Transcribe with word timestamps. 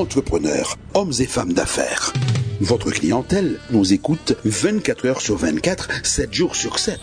entrepreneurs, 0.00 0.76
hommes 0.94 1.12
et 1.18 1.26
femmes 1.26 1.52
d'affaires. 1.52 2.12
Votre 2.60 2.90
clientèle 2.90 3.60
nous 3.70 3.92
écoute 3.92 4.34
24 4.44 5.06
heures 5.06 5.20
sur 5.20 5.36
24, 5.36 6.04
7 6.04 6.32
jours 6.32 6.56
sur 6.56 6.78
7. 6.78 6.98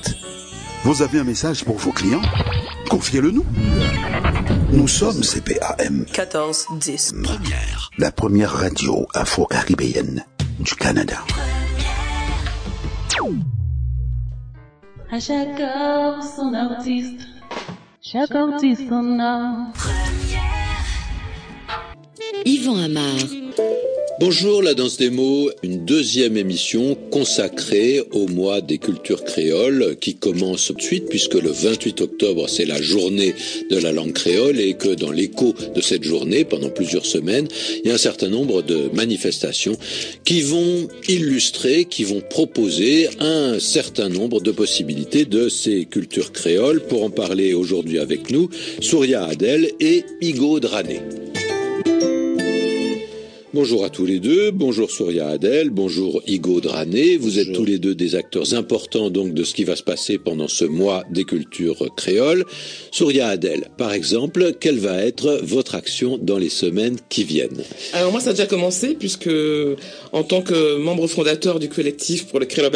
Vous 0.84 1.04
avez 1.04 1.20
un 1.20 1.24
message 1.24 1.64
pour 1.64 1.78
vos 1.78 1.92
clients? 1.92 2.22
Confiez-le 2.90 3.32
nous. 3.32 3.46
Nous 4.72 4.88
sommes 4.88 5.22
CPAM. 5.24 6.06
14 6.12 6.66
10. 6.80 7.14
Première. 7.24 7.92
La 8.00 8.12
première 8.12 8.52
radio 8.52 9.08
afro-caribéenne 9.14 10.26
du 10.60 10.74
Canada. 10.76 11.18
À 15.12 15.20
chaque 15.20 15.60
heure, 15.60 16.24
son 16.24 16.54
artiste. 16.54 17.22
Chaque 18.02 18.34
artiste 18.34 18.90
son 18.90 19.20
art. 19.20 19.72
Yvan 22.46 22.78
Amar. 22.78 23.16
Bonjour, 24.20 24.64
la 24.64 24.74
danse 24.74 24.98
des 24.98 25.12
mots, 25.12 25.52
une 25.62 25.86
deuxième 25.86 26.38
émission 26.38 26.98
consacrée 27.12 28.02
au 28.12 28.28
mois 28.28 28.62
des 28.62 28.80
cultures 28.80 29.24
créoles 29.24 29.96
qui 30.02 30.16
commence 30.16 30.66
tout 30.66 30.74
de 30.74 30.82
suite 30.82 31.08
puisque 31.08 31.36
le 31.36 31.52
28 31.52 32.02
octobre 32.02 32.50
c'est 32.50 32.66
la 32.66 32.82
journée 32.82 33.36
de 33.70 33.78
la 33.78 33.92
langue 33.92 34.14
créole 34.14 34.60
et 34.60 34.74
que 34.74 34.96
dans 34.96 35.12
l'écho 35.12 35.54
de 35.76 35.82
cette 35.82 36.04
journée, 36.04 36.46
pendant 36.46 36.70
plusieurs 36.70 37.06
semaines, 37.06 37.48
il 37.84 37.90
y 37.90 37.92
a 37.92 37.94
un 37.94 38.00
certain 38.00 38.30
nombre 38.30 38.64
de 38.64 38.90
manifestations 38.92 39.78
qui 40.26 40.42
vont 40.42 40.88
illustrer, 41.08 41.86
qui 41.86 42.04
vont 42.04 42.22
proposer 42.22 43.10
un 43.20 43.60
certain 43.60 44.10
nombre 44.10 44.42
de 44.42 44.52
possibilités 44.52 45.26
de 45.26 45.48
ces 45.48 45.86
cultures 45.86 46.32
créoles. 46.32 46.82
Pour 46.82 47.04
en 47.04 47.12
parler 47.12 47.54
aujourd'hui 47.54 48.00
avec 48.00 48.32
nous, 48.32 48.50
Souria 48.82 49.26
Adel 49.26 49.72
et 49.80 50.04
Igo 50.22 50.60
Drané. 50.60 51.02
Bonjour 53.60 53.84
à 53.84 53.90
tous 53.90 54.06
les 54.06 54.20
deux, 54.20 54.52
bonjour 54.52 54.92
Souria 54.92 55.30
Adel, 55.30 55.72
bonjour 55.72 56.22
Igo 56.28 56.62
Drané. 56.62 57.18
Vous 57.18 57.40
êtes 57.40 57.54
tous 57.54 57.66
les 57.66 57.80
deux 57.80 57.96
des 57.96 58.14
acteurs 58.14 58.54
importants 58.54 59.10
donc 59.10 59.34
de 59.34 59.44
ce 59.44 59.56
qui 59.56 59.64
va 59.64 59.76
se 59.76 59.82
passer 59.82 60.20
pendant 60.20 60.48
ce 60.48 60.64
mois 60.64 61.04
des 61.10 61.24
cultures 61.24 61.88
créoles. 61.96 62.46
Souria 62.92 63.30
Adel, 63.30 63.70
par 63.76 63.94
exemple, 63.94 64.54
quelle 64.60 64.78
va 64.78 65.04
être 65.04 65.40
votre 65.42 65.74
action 65.74 66.20
dans 66.22 66.38
les 66.38 66.50
semaines 66.50 66.98
qui 67.10 67.24
viennent? 67.24 67.64
Alors 67.94 68.12
moi 68.12 68.22
ça 68.22 68.30
a 68.30 68.34
déjà 68.34 68.46
commencé 68.46 68.94
puisque 68.94 69.32
en 70.12 70.22
tant 70.22 70.44
que 70.44 70.78
membre 70.78 71.08
fondateur 71.08 71.58
du 71.58 71.68
collectif 71.68 72.28
pour 72.28 72.40
le 72.40 72.46
créole 72.46 72.70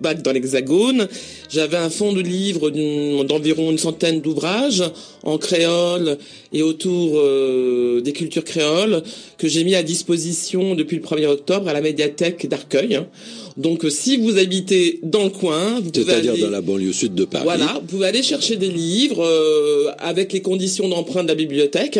bac 0.00 0.22
dans 0.22 0.32
l'Hexagone, 0.32 1.08
j'avais 1.50 1.76
un 1.76 1.90
fonds 1.90 2.12
de 2.12 2.20
livres 2.20 2.70
d'environ 2.70 3.72
une 3.72 3.78
centaine 3.78 4.20
d'ouvrages 4.20 4.84
en 5.24 5.36
créole 5.38 6.18
et 6.52 6.62
autour 6.62 7.18
euh, 7.18 8.00
des 8.00 8.12
cultures 8.12 8.44
créoles 8.44 9.02
que 9.38 9.48
j'ai 9.48 9.64
mis 9.64 9.74
à 9.74 9.82
disposition 9.82 10.11
depuis 10.16 10.96
le 10.96 11.02
1er 11.02 11.26
octobre 11.26 11.68
à 11.68 11.72
la 11.72 11.80
médiathèque 11.80 12.48
d'Arcueil. 12.48 13.00
Donc, 13.56 13.84
euh, 13.84 13.90
si 13.90 14.16
vous 14.16 14.38
habitez 14.38 14.98
dans 15.02 15.24
le 15.24 15.30
coin, 15.30 15.80
vous 15.80 15.90
pouvez 15.90 16.04
C'est-à-dire 16.04 16.32
aller... 16.32 16.42
dans 16.42 16.50
la 16.50 16.60
banlieue 16.62 16.92
sud 16.92 17.14
de 17.14 17.24
Paris. 17.24 17.44
Voilà, 17.44 17.78
vous 17.80 17.86
pouvez 17.86 18.06
aller 18.06 18.22
chercher 18.22 18.56
des 18.56 18.68
livres 18.70 19.22
euh, 19.24 19.90
avec 19.98 20.32
les 20.32 20.40
conditions 20.40 20.88
d'emprunt 20.88 21.22
de 21.22 21.28
la 21.28 21.34
bibliothèque. 21.34 21.98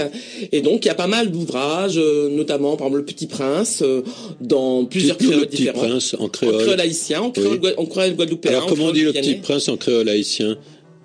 Et 0.51 0.61
donc, 0.63 0.85
il 0.85 0.89
y 0.89 0.91
a 0.91 0.95
pas 0.95 1.07
mal 1.09 1.31
d'ouvrages, 1.31 1.99
euh, 1.99 2.29
notamment, 2.31 2.77
par 2.77 2.87
exemple, 2.87 2.99
Le 3.01 3.05
Petit 3.05 3.27
Prince, 3.27 3.83
euh, 3.83 4.03
dans 4.41 4.85
plusieurs 4.87 5.19
créoles 5.19 5.41
le 5.41 5.47
Petit. 5.47 5.65
Prince 5.67 6.15
en 6.19 6.25
En 6.25 6.29
créole. 6.29 6.81
haïtien, 6.81 7.21
en 7.23 7.31
créole, 7.31 7.53
Oui. 7.53 7.59
gua- 7.59 7.75
en 7.77 7.85
créole 7.87 8.15
guadeloupéen. 8.15 8.51
Alors 8.53 8.65
en 8.65 8.69
comment 8.69 8.87
on 8.87 8.93
dit 8.93 9.03
le. 9.03 9.13
Petit 9.13 9.35
Prince 9.35 9.69
en 9.69 9.77
créole 9.77 10.09
haïtien? 10.09 10.57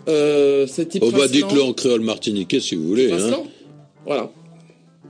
Euh, 0.07 0.65
Petit 0.65 0.99
Oh 1.01 1.11
bah 1.11 1.27
dites-le 1.27 1.61
en 1.61 1.73
créole 1.73 1.99
martiniquais 2.01 2.61
si 2.61 2.75
vous 2.75 2.87
voulez. 2.87 3.11
Hein. 3.11 3.41
Voilà. 4.05 4.31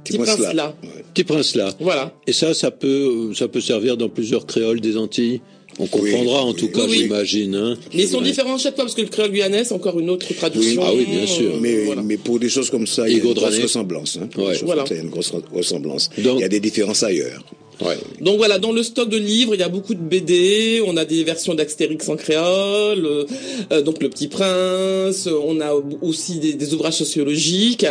Petit 0.07 0.17
Prince 0.17 0.35
Prince 0.37 0.53
là. 0.53 0.75
Petit 1.13 1.23
Prince 1.23 1.55
là. 1.55 1.69
Voilà. 1.79 2.13
Et 2.25 2.33
ça, 2.33 2.53
ça 2.53 2.71
peut, 2.71 3.33
ça 3.33 3.47
peut 3.47 3.61
servir 3.61 3.97
dans 3.97 4.09
plusieurs 4.09 4.45
créoles 4.45 4.79
des 4.81 4.97
Antilles. 4.97 5.41
On 5.79 5.85
comprendra 5.85 6.41
en 6.43 6.53
tout 6.53 6.69
cas, 6.69 6.85
Oui, 6.85 6.99
j'imagine. 7.01 7.53
Hein. 7.53 7.77
Mais 7.93 8.03
ils 8.03 8.09
sont 8.09 8.21
différents 8.21 8.55
à 8.55 8.57
chaque 8.57 8.75
fois 8.75 8.85
parce 8.85 8.95
que 8.95 9.01
le 9.01 9.09
créole 9.09 9.31
guyanais, 9.31 9.63
c'est 9.63 9.75
encore 9.75 9.99
une 9.99 10.09
autre 10.09 10.33
traduction. 10.33 10.81
Ah 10.83 10.91
oui, 10.95 11.05
bien 11.05 11.27
sûr. 11.27 11.57
Mais, 11.61 11.85
voilà. 11.85 12.01
mais 12.01 12.17
pour 12.17 12.39
des 12.39 12.49
choses 12.49 12.69
comme 12.69 12.87
ça, 12.87 13.07
il 13.07 13.17
y 13.17 13.21
a 13.21 13.23
une 13.23 13.33
grosse 13.33 13.59
ressemblance. 13.59 14.17
Hein. 14.21 14.27
Ouais. 14.41 14.57
Voilà. 14.63 14.85
il 14.89 14.95
y 14.95 14.99
a 14.99 15.03
une 15.03 15.09
grosse 15.09 15.31
ressemblance. 15.53 16.09
Donc- 16.17 16.39
il 16.39 16.41
y 16.41 16.45
a 16.45 16.49
des 16.49 16.59
différences 16.59 17.03
ailleurs. 17.03 17.43
Ouais. 17.81 17.97
Donc 18.21 18.37
voilà, 18.37 18.57
dans 18.59 18.71
le 18.71 18.81
stock 18.83 19.09
de 19.09 19.17
livres, 19.17 19.53
il 19.53 19.59
y 19.59 19.63
a 19.63 19.69
beaucoup 19.69 19.93
de 19.93 19.99
BD, 19.99 20.81
on 20.85 20.97
a 20.97 21.05
des 21.05 21.23
versions 21.23 21.53
d'Astérix 21.53 22.07
en 22.09 22.15
créole, 22.15 23.05
euh, 23.05 23.25
euh, 23.71 23.81
donc 23.81 24.01
Le 24.01 24.09
Petit 24.09 24.27
Prince, 24.27 25.27
euh, 25.27 25.39
on 25.45 25.59
a 25.61 25.73
aussi 26.01 26.39
des, 26.39 26.53
des 26.53 26.73
ouvrages 26.73 26.95
sociologiques 26.95 27.85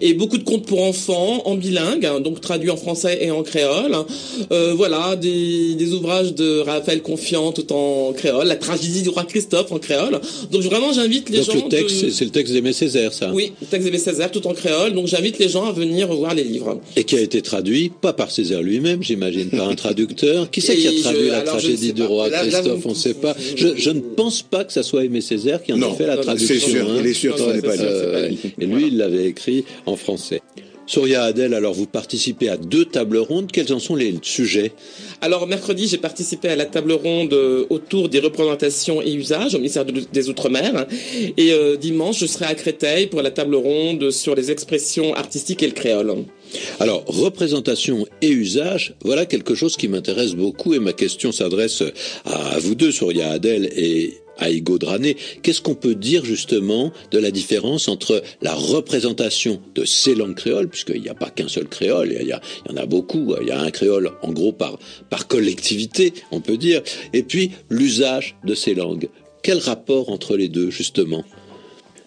et 0.00 0.14
beaucoup 0.14 0.38
de 0.38 0.44
contes 0.44 0.66
pour 0.66 0.82
enfants 0.82 1.42
en 1.46 1.54
bilingue, 1.56 2.06
hein, 2.06 2.20
donc 2.20 2.40
traduits 2.40 2.70
en 2.70 2.76
français 2.76 3.18
et 3.20 3.30
en 3.30 3.42
créole. 3.42 3.96
Euh, 4.52 4.74
voilà, 4.74 5.16
des, 5.16 5.74
des 5.74 5.92
ouvrages 5.92 6.34
de 6.34 6.60
Raphaël 6.60 7.02
Confiant 7.02 7.52
tout 7.52 7.72
en 7.72 8.12
créole, 8.12 8.46
la 8.46 8.56
tragédie 8.56 9.02
du 9.02 9.08
roi 9.08 9.24
Christophe 9.24 9.72
en 9.72 9.78
créole. 9.78 10.20
Donc 10.50 10.62
vraiment, 10.62 10.92
j'invite 10.92 11.30
les 11.30 11.38
Donc 11.38 11.46
gens 11.46 11.64
le 11.64 11.68
texte, 11.68 12.04
de- 12.04 12.10
c'est- 12.10 12.24
le 12.24 12.30
texte 12.30 12.52
d'Aimé 12.52 12.72
Césaire, 12.72 13.12
ça. 13.12 13.30
Oui, 13.34 13.52
texte 13.70 13.84
d'Aimé 13.86 13.98
Césaire 13.98 14.30
tout 14.30 14.46
en 14.46 14.54
créole, 14.54 14.92
donc 14.94 15.06
j'invite 15.08 15.38
les 15.38 15.48
gens 15.48 15.64
à 15.66 15.72
venir 15.72 16.12
voir 16.14 16.34
les 16.34 16.44
livres. 16.44 16.80
Et 16.96 17.04
qui 17.04 17.16
a 17.16 17.20
été 17.20 17.42
traduit, 17.42 17.90
pas 18.00 18.12
par 18.12 18.30
Césaire 18.30 18.62
lui-même, 18.62 19.02
j'imagine, 19.02 19.31
par 19.56 19.68
un 19.68 19.74
traducteur. 19.74 20.50
Qui 20.50 20.60
c'est 20.60 20.76
qui 20.76 20.88
a 20.88 20.92
traduit 21.02 21.26
je- 21.26 21.30
la 21.30 21.40
tragédie 21.42 21.92
du 21.92 22.02
roi 22.02 22.28
Là- 22.28 22.42
là, 22.44 22.48
Christophe 22.60 22.86
On 22.86 22.90
ne 22.90 22.94
sait 22.94 23.14
pas. 23.14 23.34
Je, 23.56 23.68
je 23.76 23.90
ne 23.90 24.00
pense 24.00 24.42
pas 24.42 24.64
que 24.64 24.72
ça 24.72 24.82
soit 24.82 25.04
Aimé 25.04 25.20
Césaire 25.20 25.62
qui 25.62 25.72
en 25.72 25.76
Non, 25.78 25.92
a 25.92 25.96
fait 25.96 26.06
la 26.06 26.16
traduction. 26.18 26.54
c'est 26.58 26.70
sûr, 26.70 26.88
hein. 26.90 26.96
il 27.00 27.06
est 27.06 27.14
sûr 27.14 27.34
que 27.34 27.40
ce 27.40 27.50
n'est 27.50 27.62
pas 27.62 27.76
lui. 27.76 27.82
Euh, 27.84 28.30
et 28.60 28.66
lui, 28.66 28.86
il 28.88 28.96
l'avait 28.98 29.26
écrit 29.26 29.64
en 29.86 29.96
français. 29.96 30.40
Souria 30.84 31.22
Adel, 31.22 31.54
alors 31.54 31.72
vous 31.74 31.86
participez 31.86 32.48
à 32.48 32.56
deux 32.56 32.84
tables 32.84 33.16
rondes. 33.16 33.50
Quels 33.52 33.72
en 33.72 33.78
sont 33.78 33.94
les 33.94 34.14
sujets? 34.20 34.72
Alors 35.20 35.46
mercredi, 35.46 35.86
j'ai 35.86 35.96
participé 35.96 36.48
à 36.48 36.56
la 36.56 36.64
table 36.66 36.92
ronde 36.92 37.32
euh, 37.32 37.64
autour 37.70 38.08
des 38.08 38.18
représentations 38.18 39.00
et 39.00 39.12
usages 39.14 39.54
au 39.54 39.58
ministère 39.58 39.84
de- 39.84 40.02
des 40.12 40.28
Outre-mer. 40.28 40.86
Et 41.36 41.52
euh, 41.52 41.76
dimanche, 41.76 42.18
je 42.18 42.26
serai 42.26 42.46
à 42.46 42.54
Créteil 42.56 43.06
pour 43.06 43.22
la 43.22 43.30
table 43.30 43.54
ronde 43.54 44.10
sur 44.10 44.34
les 44.34 44.50
expressions 44.50 45.14
artistiques 45.14 45.62
et 45.62 45.68
le 45.68 45.72
créole. 45.72 46.14
Alors, 46.80 47.04
représentation 47.06 48.06
et 48.20 48.30
usage, 48.30 48.94
voilà 49.04 49.26
quelque 49.26 49.54
chose 49.54 49.76
qui 49.76 49.88
m'intéresse 49.88 50.34
beaucoup 50.34 50.74
et 50.74 50.78
ma 50.78 50.92
question 50.92 51.32
s'adresse 51.32 51.82
à, 52.24 52.58
vous 52.58 52.74
deux, 52.74 52.92
Souria 52.92 53.30
Adel 53.30 53.70
et 53.76 54.14
à 54.38 54.50
Igo 54.50 54.78
Drané. 54.78 55.16
Qu'est-ce 55.42 55.60
qu'on 55.60 55.74
peut 55.74 55.94
dire 55.94 56.24
justement 56.24 56.92
de 57.10 57.18
la 57.18 57.30
différence 57.30 57.88
entre 57.88 58.22
la 58.40 58.54
représentation 58.54 59.60
de 59.74 59.84
ces 59.84 60.14
langues 60.14 60.34
créoles, 60.34 60.68
puisqu'il 60.68 61.02
n'y 61.02 61.08
a 61.08 61.14
pas 61.14 61.30
qu'un 61.30 61.48
seul 61.48 61.68
créole, 61.68 62.16
il 62.18 62.26
y, 62.26 62.30
il 62.30 62.70
y 62.70 62.72
en 62.72 62.76
a 62.76 62.86
beaucoup, 62.86 63.34
il 63.40 63.48
y 63.48 63.50
a 63.50 63.60
un 63.60 63.70
créole 63.70 64.10
en 64.22 64.32
gros 64.32 64.52
par, 64.52 64.78
par 65.10 65.28
collectivité, 65.28 66.12
on 66.30 66.40
peut 66.40 66.56
dire, 66.56 66.82
et 67.12 67.22
puis 67.22 67.52
l'usage 67.68 68.36
de 68.44 68.54
ces 68.54 68.74
langues. 68.74 69.08
Quel 69.42 69.58
rapport 69.58 70.08
entre 70.08 70.36
les 70.36 70.48
deux 70.48 70.70
justement? 70.70 71.24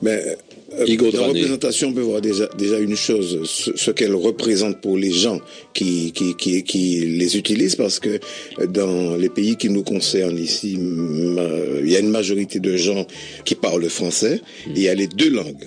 Mais 0.01 0.38
euh, 0.78 0.85
la 1.13 1.28
représentation 1.28 1.94
peut 1.94 2.01
voir 2.01 2.22
déjà, 2.22 2.47
déjà 2.57 2.79
une 2.79 2.95
chose, 2.95 3.41
ce, 3.45 3.72
ce 3.75 3.91
qu'elle 3.91 4.13
représente 4.13 4.81
pour 4.81 4.97
les 4.97 5.11
gens 5.11 5.39
qui, 5.73 6.11
qui, 6.11 6.35
qui, 6.35 6.63
qui 6.63 7.00
les 7.01 7.38
utilisent, 7.38 7.75
parce 7.75 8.00
que 8.00 8.19
euh, 8.59 8.67
dans 8.67 9.16
les 9.16 9.29
pays 9.29 9.55
qui 9.55 9.69
nous 9.69 9.84
concernent 9.84 10.38
ici, 10.38 10.78
il 10.78 11.89
y 11.89 11.95
a 11.95 12.00
une 12.00 12.09
majorité 12.09 12.59
de 12.59 12.75
gens 12.75 13.07
qui 13.45 13.55
parlent 13.55 13.89
français, 13.89 14.41
et 14.67 14.72
il 14.75 14.81
y 14.81 14.89
a 14.89 14.95
les 14.95 15.07
deux 15.07 15.29
langues. 15.29 15.66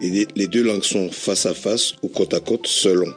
Et 0.00 0.10
les, 0.10 0.28
les 0.36 0.46
deux 0.46 0.62
langues 0.62 0.84
sont 0.84 1.10
face 1.10 1.46
à 1.46 1.54
face 1.54 1.94
ou 2.02 2.08
côte 2.08 2.32
à 2.34 2.40
côte 2.40 2.66
selon. 2.66 3.12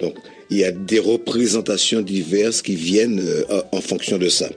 Donc, 0.00 0.14
il 0.50 0.58
y 0.58 0.64
a 0.64 0.72
des 0.72 0.98
représentations 0.98 2.02
diverses 2.02 2.62
qui 2.62 2.74
viennent 2.74 3.20
euh, 3.20 3.62
en 3.72 3.80
fonction 3.80 4.18
de 4.18 4.28
ça. 4.28 4.50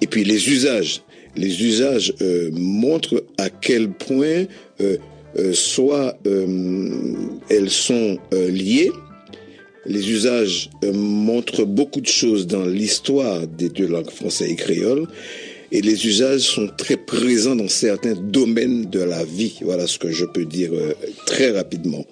Et 0.00 0.06
puis 0.06 0.24
les 0.24 0.50
usages. 0.50 1.02
Les 1.36 1.62
usages 1.64 2.12
euh, 2.22 2.50
montrent 2.52 3.24
à 3.38 3.50
quel 3.50 3.90
point 3.90 4.44
euh, 4.80 4.96
euh, 5.38 5.52
soit 5.52 6.18
euh, 6.26 6.90
elles 7.48 7.70
sont 7.70 8.18
euh, 8.34 8.50
liées, 8.50 8.90
les 9.86 10.10
usages 10.10 10.70
euh, 10.84 10.92
montrent 10.92 11.64
beaucoup 11.64 12.00
de 12.00 12.06
choses 12.06 12.46
dans 12.46 12.64
l'histoire 12.64 13.46
des 13.46 13.68
deux 13.68 13.86
langues 13.86 14.10
français 14.10 14.50
et 14.50 14.56
créole, 14.56 15.06
et 15.72 15.80
les 15.82 16.04
usages 16.06 16.40
sont 16.40 16.68
très 16.76 16.96
présents 16.96 17.54
dans 17.54 17.68
certains 17.68 18.14
domaines 18.14 18.86
de 18.90 19.00
la 19.00 19.24
vie. 19.24 19.54
Voilà 19.62 19.86
ce 19.86 19.98
que 19.98 20.10
je 20.10 20.24
peux 20.24 20.44
dire 20.44 20.70
euh, 20.72 20.94
très 21.26 21.50
rapidement. 21.52 22.04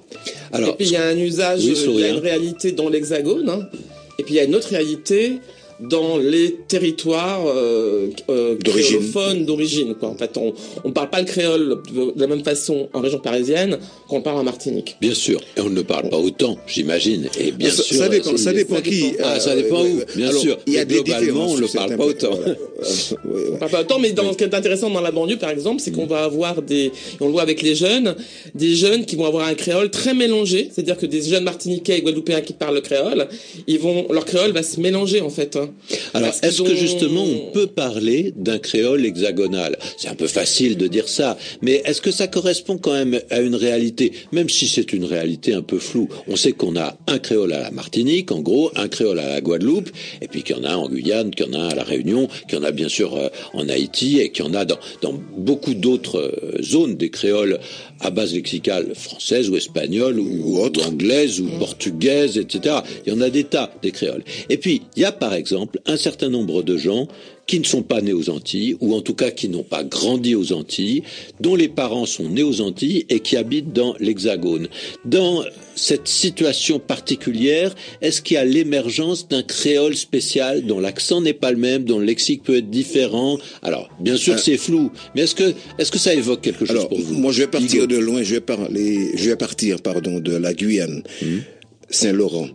Alors, 0.52 0.70
et 0.70 0.72
puis 0.76 0.86
il 0.86 0.92
y 0.92 0.96
a 0.96 1.06
un 1.06 1.18
usage, 1.18 1.64
Oui, 1.64 1.76
il 1.86 2.00
y 2.00 2.04
a 2.04 2.10
une 2.10 2.18
réalité 2.18 2.72
dans 2.72 2.88
l'hexagone, 2.88 3.48
hein. 3.48 3.68
et 4.18 4.22
puis 4.22 4.34
il 4.34 4.36
y 4.36 4.40
a 4.40 4.44
une 4.44 4.54
autre 4.54 4.68
réalité 4.68 5.40
dans 5.80 6.18
les 6.18 6.56
territoires 6.68 7.46
euh, 7.46 8.08
euh, 8.30 8.56
D'origine. 8.56 8.98
créolophones 8.98 9.44
d'origine. 9.44 9.94
Quoi. 9.94 10.08
En 10.08 10.16
fait, 10.16 10.36
on 10.36 10.52
on 10.84 10.92
parle 10.92 11.10
pas 11.10 11.20
le 11.20 11.26
créole 11.26 11.78
de 11.94 12.12
la 12.16 12.26
même 12.26 12.42
façon 12.44 12.88
en 12.92 13.00
région 13.00 13.18
parisienne 13.18 13.78
qu'on 14.08 14.20
parle 14.20 14.38
en 14.38 14.44
Martinique. 14.44 14.96
Bien 15.00 15.14
sûr, 15.14 15.40
et 15.56 15.60
on 15.60 15.70
ne 15.70 15.82
parle 15.82 16.08
pas 16.08 16.16
autant, 16.16 16.56
j'imagine. 16.66 17.28
Et 17.38 17.52
bien 17.52 17.70
ça, 17.70 17.82
sûr, 17.82 17.96
ça 17.96 18.08
dépend, 18.08 18.36
ça 18.36 18.52
dépend 18.52 18.80
qui. 18.80 19.12
Ah, 19.22 19.38
ça 19.38 19.50
euh, 19.50 19.62
dépend 19.62 19.84
où, 19.84 20.00
bien 20.16 20.28
Alors, 20.28 20.40
sûr. 20.40 20.58
Il 20.66 20.72
y 20.72 20.78
a 20.78 20.80
Mais 20.80 20.86
des 20.86 21.02
globalement, 21.02 21.46
on 21.46 21.58
ne 21.58 21.66
parle 21.66 21.96
pas 21.96 22.06
autant. 22.06 22.30
Voilà. 22.34 22.54
Euh, 22.78 23.28
ouais. 23.28 23.42
On 23.54 23.56
parle 23.56 23.70
pas 23.72 23.80
autant, 23.80 23.98
mais 23.98 24.12
dans 24.12 24.32
ce 24.32 24.38
qui 24.38 24.44
est 24.44 24.54
intéressant 24.54 24.88
dans 24.88 25.00
la 25.00 25.10
banlieue, 25.10 25.36
par 25.36 25.50
exemple, 25.50 25.80
c'est 25.80 25.90
qu'on 25.90 26.06
va 26.06 26.22
avoir 26.22 26.62
des, 26.62 26.84
et 26.84 26.92
on 27.20 27.26
le 27.26 27.32
voit 27.32 27.42
avec 27.42 27.60
les 27.60 27.74
jeunes, 27.74 28.14
des 28.54 28.76
jeunes 28.76 29.04
qui 29.04 29.16
vont 29.16 29.26
avoir 29.26 29.48
un 29.48 29.54
créole 29.54 29.90
très 29.90 30.14
mélangé, 30.14 30.70
c'est-à-dire 30.72 30.96
que 30.96 31.06
des 31.06 31.22
jeunes 31.22 31.42
martiniquais 31.42 31.98
et 31.98 32.02
guadeloupéens 32.02 32.40
qui 32.40 32.52
parlent 32.52 32.76
le 32.76 32.80
créole, 32.80 33.26
ils 33.66 33.80
vont, 33.80 34.06
leur 34.12 34.24
créole 34.24 34.52
va 34.52 34.62
se 34.62 34.80
mélanger 34.80 35.20
en 35.20 35.30
fait. 35.30 35.58
Alors, 36.14 36.34
est-ce 36.42 36.62
que 36.62 36.74
justement 36.74 37.24
on 37.24 37.52
peut 37.52 37.66
parler 37.66 38.32
d'un 38.36 38.58
créole 38.58 39.04
hexagonal? 39.04 39.78
C'est 39.96 40.08
un 40.08 40.14
peu 40.14 40.26
facile 40.26 40.76
de 40.76 40.86
dire 40.86 41.08
ça, 41.08 41.36
mais 41.62 41.82
est-ce 41.84 42.00
que 42.00 42.10
ça 42.10 42.26
correspond 42.26 42.78
quand 42.78 42.92
même 42.92 43.20
à 43.30 43.40
une 43.40 43.54
réalité, 43.54 44.12
même 44.32 44.48
si 44.48 44.68
c'est 44.68 44.92
une 44.92 45.04
réalité 45.04 45.52
un 45.52 45.62
peu 45.62 45.78
floue 45.78 46.08
On 46.26 46.36
sait 46.36 46.52
qu'on 46.52 46.76
a 46.76 46.96
un 47.06 47.18
créole 47.18 47.52
à 47.52 47.60
la 47.60 47.70
Martinique, 47.70 48.32
en 48.32 48.40
gros, 48.40 48.70
un 48.76 48.88
créole 48.88 49.18
à 49.18 49.28
la 49.28 49.40
Guadeloupe, 49.40 49.90
et 50.20 50.28
puis 50.28 50.42
qu'il 50.42 50.56
y 50.56 50.58
en 50.58 50.64
a 50.64 50.70
un 50.70 50.76
en 50.76 50.88
Guyane, 50.88 51.30
qu'il 51.30 51.46
y 51.46 51.48
en 51.50 51.54
a 51.54 51.62
un 51.64 51.68
à 51.68 51.74
la 51.74 51.84
Réunion, 51.84 52.28
qu'il 52.48 52.58
y 52.58 52.60
en 52.60 52.64
a 52.64 52.70
bien 52.70 52.88
sûr 52.88 53.16
euh, 53.16 53.28
en 53.52 53.68
Haïti, 53.68 54.20
et 54.20 54.30
qu'il 54.30 54.44
y 54.44 54.48
en 54.48 54.54
a 54.54 54.64
dans, 54.64 54.78
dans 55.02 55.14
beaucoup 55.36 55.74
d'autres 55.74 56.18
euh, 56.18 56.62
zones 56.62 56.96
des 56.96 57.10
créoles 57.10 57.58
à 58.00 58.10
base 58.10 58.34
lexicale 58.34 58.94
française 58.94 59.50
ou 59.50 59.56
espagnole 59.56 60.18
ou, 60.18 60.58
ou 60.58 60.64
anglaise 60.82 61.40
ou 61.40 61.48
portugaise, 61.58 62.38
etc. 62.38 62.76
Il 63.06 63.12
y 63.12 63.16
en 63.16 63.20
a 63.20 63.30
des 63.30 63.44
tas, 63.44 63.72
des 63.82 63.90
créoles. 63.90 64.24
Et 64.48 64.56
puis, 64.56 64.82
il 64.96 65.02
y 65.02 65.04
a 65.04 65.12
par 65.12 65.34
exemple 65.34 65.80
un 65.86 65.96
certain 65.96 66.28
nombre 66.28 66.62
de 66.62 66.76
gens 66.76 67.08
qui 67.48 67.58
ne 67.58 67.64
sont 67.64 67.82
pas 67.82 68.00
nés 68.02 68.12
aux 68.12 68.28
Antilles, 68.30 68.76
ou 68.80 68.94
en 68.94 69.00
tout 69.00 69.14
cas 69.14 69.30
qui 69.30 69.48
n'ont 69.48 69.62
pas 69.64 69.82
grandi 69.82 70.34
aux 70.36 70.52
Antilles, 70.52 71.02
dont 71.40 71.56
les 71.56 71.68
parents 71.68 72.04
sont 72.06 72.28
nés 72.28 72.42
aux 72.42 72.60
Antilles 72.60 73.06
et 73.08 73.20
qui 73.20 73.36
habitent 73.36 73.72
dans 73.72 73.94
l'Hexagone. 73.98 74.68
Dans 75.06 75.42
cette 75.74 76.08
situation 76.08 76.78
particulière, 76.78 77.74
est-ce 78.02 78.20
qu'il 78.20 78.34
y 78.34 78.38
a 78.38 78.44
l'émergence 78.44 79.28
d'un 79.28 79.42
créole 79.42 79.96
spécial 79.96 80.66
dont 80.66 80.78
l'accent 80.78 81.22
n'est 81.22 81.32
pas 81.32 81.50
le 81.50 81.56
même, 81.56 81.84
dont 81.84 81.98
le 81.98 82.04
lexique 82.04 82.42
peut 82.42 82.58
être 82.58 82.68
différent? 82.70 83.38
Alors, 83.62 83.88
bien 83.98 84.16
sûr, 84.18 84.34
Euh, 84.34 84.38
c'est 84.38 84.58
flou, 84.58 84.90
mais 85.14 85.22
est-ce 85.22 85.34
que, 85.34 85.54
est-ce 85.78 85.90
que 85.90 85.98
ça 85.98 86.12
évoque 86.14 86.42
quelque 86.42 86.66
chose 86.66 86.70
Alors, 86.76 86.88
pour 86.90 87.00
vous? 87.00 87.14
moi, 87.14 87.32
je 87.32 87.40
vais 87.40 87.46
partir 87.48 87.88
de 87.88 87.96
loin. 87.96 88.22
Je 88.22 88.34
vais 88.34 88.40
parler. 88.42 89.12
Je 89.16 89.30
vais 89.30 89.36
partir, 89.36 89.80
pardon, 89.80 90.20
de 90.20 90.36
la 90.36 90.52
Guyane, 90.52 91.02
Saint-Laurent. 91.88 92.48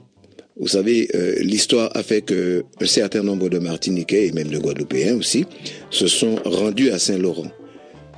Vous 0.59 0.67
savez, 0.67 1.09
euh, 1.15 1.35
l'histoire 1.39 1.89
a 1.95 2.03
fait 2.03 2.21
que 2.21 2.63
un 2.79 2.85
certain 2.85 3.23
nombre 3.23 3.49
de 3.49 3.57
Martiniquais 3.57 4.27
et 4.27 4.31
même 4.31 4.49
de 4.49 4.59
Guadeloupéens 4.59 5.15
aussi 5.15 5.45
se 5.89 6.07
sont 6.07 6.35
rendus 6.45 6.91
à 6.91 6.99
Saint-Laurent. 6.99 7.51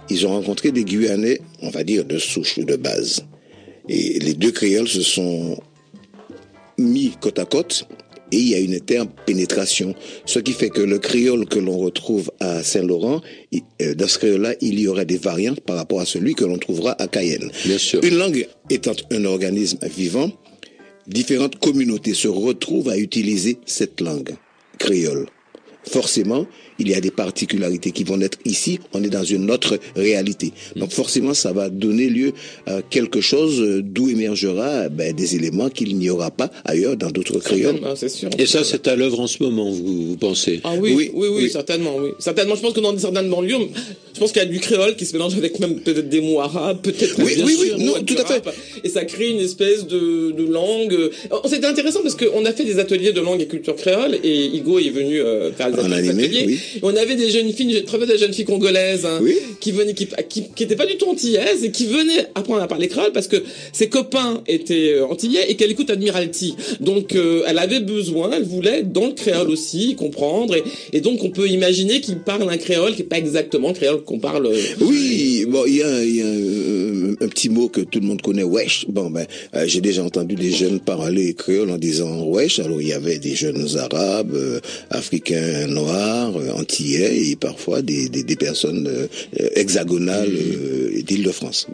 Ils 0.10 0.28
ont 0.28 0.32
rencontré 0.32 0.72
des 0.72 0.84
Guyanais, 0.84 1.40
on 1.62 1.70
va 1.70 1.84
dire 1.84 2.06
de 2.06 2.18
souche 2.18 2.58
ou 2.58 2.66
de 2.66 2.76
base. 2.76 3.26
Et 3.88 4.20
les 4.20 4.34
deux 4.34 4.52
créoles 4.52 4.88
se 4.88 5.02
sont 5.02 5.58
mis 6.78 7.14
côte 7.22 7.40
à 7.40 7.46
côte 7.46 7.88
et 8.32 8.38
il 8.38 8.50
y 8.50 8.56
a 8.56 8.60
une 8.60 8.74
interpénétration. 8.74 9.96
Ce 10.26 10.40
qui 10.40 10.54
fait 10.54 10.70
que 10.70 10.82
le 10.82 11.00
créole 11.00 11.46
que 11.46 11.60
l'on 11.60 11.78
retrouve 11.78 12.32
à 12.40 12.64
Saint-Laurent, 12.64 13.22
euh, 13.82 13.96
dans 13.96 14.08
ce 14.08 14.18
créole-là, 14.18 14.56
il 14.62 14.80
y 14.80 14.88
aura 14.88 15.06
des 15.06 15.18
variantes 15.18 15.62
par 15.62 15.78
rapport 15.78 16.02
à 16.02 16.06
celui 16.06 16.34
que 16.34 16.44
l'on 16.44 16.58
trouvera 16.58 17.00
à 17.02 17.08
Cayenne. 17.08 17.52
Bien 17.66 17.78
sûr. 17.78 18.04
Une 18.04 18.18
langue 18.18 18.48
étant 18.70 18.96
un 19.12 19.26
organisme 19.26 19.78
vivant, 19.84 20.32
différentes 21.08 21.60
communautés 21.60 22.14
se 22.14 22.28
retrouvent 22.28 22.90
à 22.90 22.98
utiliser 22.98 23.60
cette 23.66 24.02
langue 24.02 24.36
créole. 24.78 25.28
Forcément, 25.88 26.48
il 26.80 26.90
y 26.90 26.94
a 26.96 27.02
des 27.02 27.12
particularités 27.12 27.92
qui 27.92 28.04
vont 28.04 28.18
naître 28.18 28.38
ici, 28.46 28.80
on 28.94 29.04
est 29.04 29.10
dans 29.10 29.24
une 29.24 29.50
autre 29.52 29.80
réalité. 29.96 30.52
Donc 30.76 30.92
forcément, 30.92 31.34
ça 31.34 31.54
va 31.54 31.70
donner 31.70 32.10
lieu 32.10 32.34
à 32.66 32.82
quelque 32.82 33.22
chose 33.22 33.82
d'où 33.84 34.10
émergera 34.10 34.90
ben, 34.90 35.14
des 35.14 35.36
éléments 35.36 35.70
qu'il 35.70 35.98
n'y 35.98 36.10
aura 36.10 36.32
pas 36.32 36.52
ailleurs 36.66 36.96
dans 36.98 37.12
d'autres 37.12 37.40
sûr. 38.08 38.30
Et 38.38 38.46
ça, 38.46 38.64
c'est 38.64 38.88
à 38.88 38.96
l'œuvre 38.96 39.20
en 39.20 39.28
ce 39.28 39.42
moment, 39.42 39.70
vous, 39.72 40.08
vous 40.08 40.18
pensez? 40.18 40.62
Ah 40.64 40.74
oui, 40.80 40.94
oui, 40.96 41.12
Oui, 41.14 41.28
oui, 41.30 41.44
oui. 41.44 41.50
certainement, 41.50 41.96
oui. 41.98 42.10
Certainement, 42.20 42.56
je 42.56 42.62
pense 42.62 42.74
que 42.74 42.80
dans 42.80 42.98
certaines 42.98 43.30
banlieues, 43.30 43.56
je 44.14 44.20
pense 44.20 44.32
qu'il 44.32 44.42
y 44.42 44.46
a 44.46 44.48
du 44.48 44.60
créole 44.60 44.96
qui 44.96 45.06
se 45.06 45.14
mélange 45.14 45.36
avec 45.36 45.60
même 45.60 45.80
peut-être 45.82 46.10
des 46.10 46.22
mots 46.22 46.40
arabes, 46.40 46.80
peut-être 46.82 47.16
Oui, 47.20 47.34
oui, 47.44 47.56
oui, 47.60 47.84
non, 47.86 47.94
tout 48.04 48.16
à 48.18 48.26
fait. 48.26 48.44
Et 48.84 48.90
ça 48.90 49.06
crée 49.06 49.30
une 49.30 49.40
espèce 49.40 49.86
de, 49.88 50.32
de 50.32 50.44
langue. 50.46 51.10
Oh, 51.32 51.42
C'était 51.46 51.68
intéressant 51.68 52.02
parce 52.02 52.16
qu'on 52.16 52.46
a 52.46 52.52
fait 52.52 52.64
des 52.64 52.80
ateliers 52.80 53.12
de 53.12 53.22
langue 53.22 53.42
et 53.42 53.48
culture 53.48 53.76
créole 53.76 54.18
et 54.24 54.46
Igo 54.46 54.80
est 54.80 54.90
venu 54.90 55.20
euh, 55.20 55.52
faire 55.54 55.72
des 55.72 55.80
ateliers. 55.80 56.10
animé, 56.10 56.44
oui. 56.48 56.60
On 56.82 56.96
avait 56.96 57.16
des 57.16 57.30
jeunes 57.30 57.52
filles, 57.54 57.72
j'ai 57.72 57.84
trouvé 57.84 58.06
des 58.06 58.18
jeunes 58.18 58.34
filles 58.34 58.46
congolaises 58.46 59.06
hein, 59.06 59.20
Oui. 59.22 59.36
qui 59.60 59.72
venaient, 59.72 59.94
qui, 59.94 60.08
qui, 60.30 60.44
qui 60.56 60.64
étaient 60.64 60.76
pas 60.76 60.86
du 60.86 60.98
tout 60.98 61.08
antillaises 61.10 61.64
et 61.64 61.72
qui 61.72 61.86
venaient 61.86 62.28
apprendre 62.36 62.62
à 62.62 62.68
parler 62.68 62.88
créole 62.88 63.12
parce 63.14 63.28
que 63.28 63.38
ses 63.74 63.90
copains 63.90 64.42
étaient 64.48 64.94
euh, 64.94 65.06
antillais 65.08 65.50
et 65.50 65.56
qu'elle 65.56 65.72
écoute 65.72 65.90
Admiralty. 65.90 66.56
Donc 66.80 67.16
euh, 67.16 67.44
elle 67.48 67.60
avait 67.60 67.80
besoin, 67.80 68.32
elle 68.34 68.44
voulait 68.44 68.84
dans 68.84 69.08
le 69.08 69.14
créole 69.14 69.50
aussi 69.50 69.96
comprendre 69.96 70.56
et, 70.56 70.64
et 70.94 71.02
donc 71.02 71.24
on 71.24 71.30
peut 71.30 71.48
imaginer 71.48 72.02
qu'il 72.02 72.20
parle 72.20 72.50
un 72.50 72.58
créole 72.58 72.96
qui 72.96 73.02
est 73.02 73.06
pas 73.06 73.18
exactement 73.18 73.70
le 73.70 73.74
créole 73.76 74.04
qu'on 74.04 74.20
parle. 74.20 74.48
euh, 74.48 74.62
Oui, 74.82 75.46
bon, 75.48 75.64
il 75.68 75.76
y 75.78 75.84
a, 75.84 76.04
il 76.04 76.16
y 76.16 76.22
a 76.22 76.26
un, 76.28 76.85
un 77.22 77.28
petit 77.28 77.50
mot 77.50 77.70
que 77.70 77.82
tout 77.82 78.00
le 78.00 78.08
monde 78.08 78.22
connaît, 78.22 78.44
wesh. 78.44 78.86
Bon, 78.90 79.10
ben, 79.10 79.26
euh, 79.56 79.66
j'ai 79.68 79.82
déjà 79.82 80.04
entendu 80.04 80.36
des 80.36 80.52
jeunes 80.52 80.80
parler 80.80 81.34
créole 81.34 81.70
en 81.70 81.78
disant 81.78 82.24
wesh. 82.26 82.60
Alors, 82.60 82.82
il 82.82 82.88
y 82.88 82.94
avait 82.94 83.20
des 83.20 83.36
jeunes 83.36 83.68
arabes, 83.78 84.34
euh, 84.34 84.60
africains 84.90 85.68
noirs, 85.68 86.36
euh, 86.38 86.52
antillais 86.52 87.30
et 87.30 87.36
parfois 87.36 87.82
des, 87.82 88.10
des, 88.10 88.36
personnes 88.36 88.90
hexagonales 89.56 90.30
d'Île-de-France. 91.06 91.68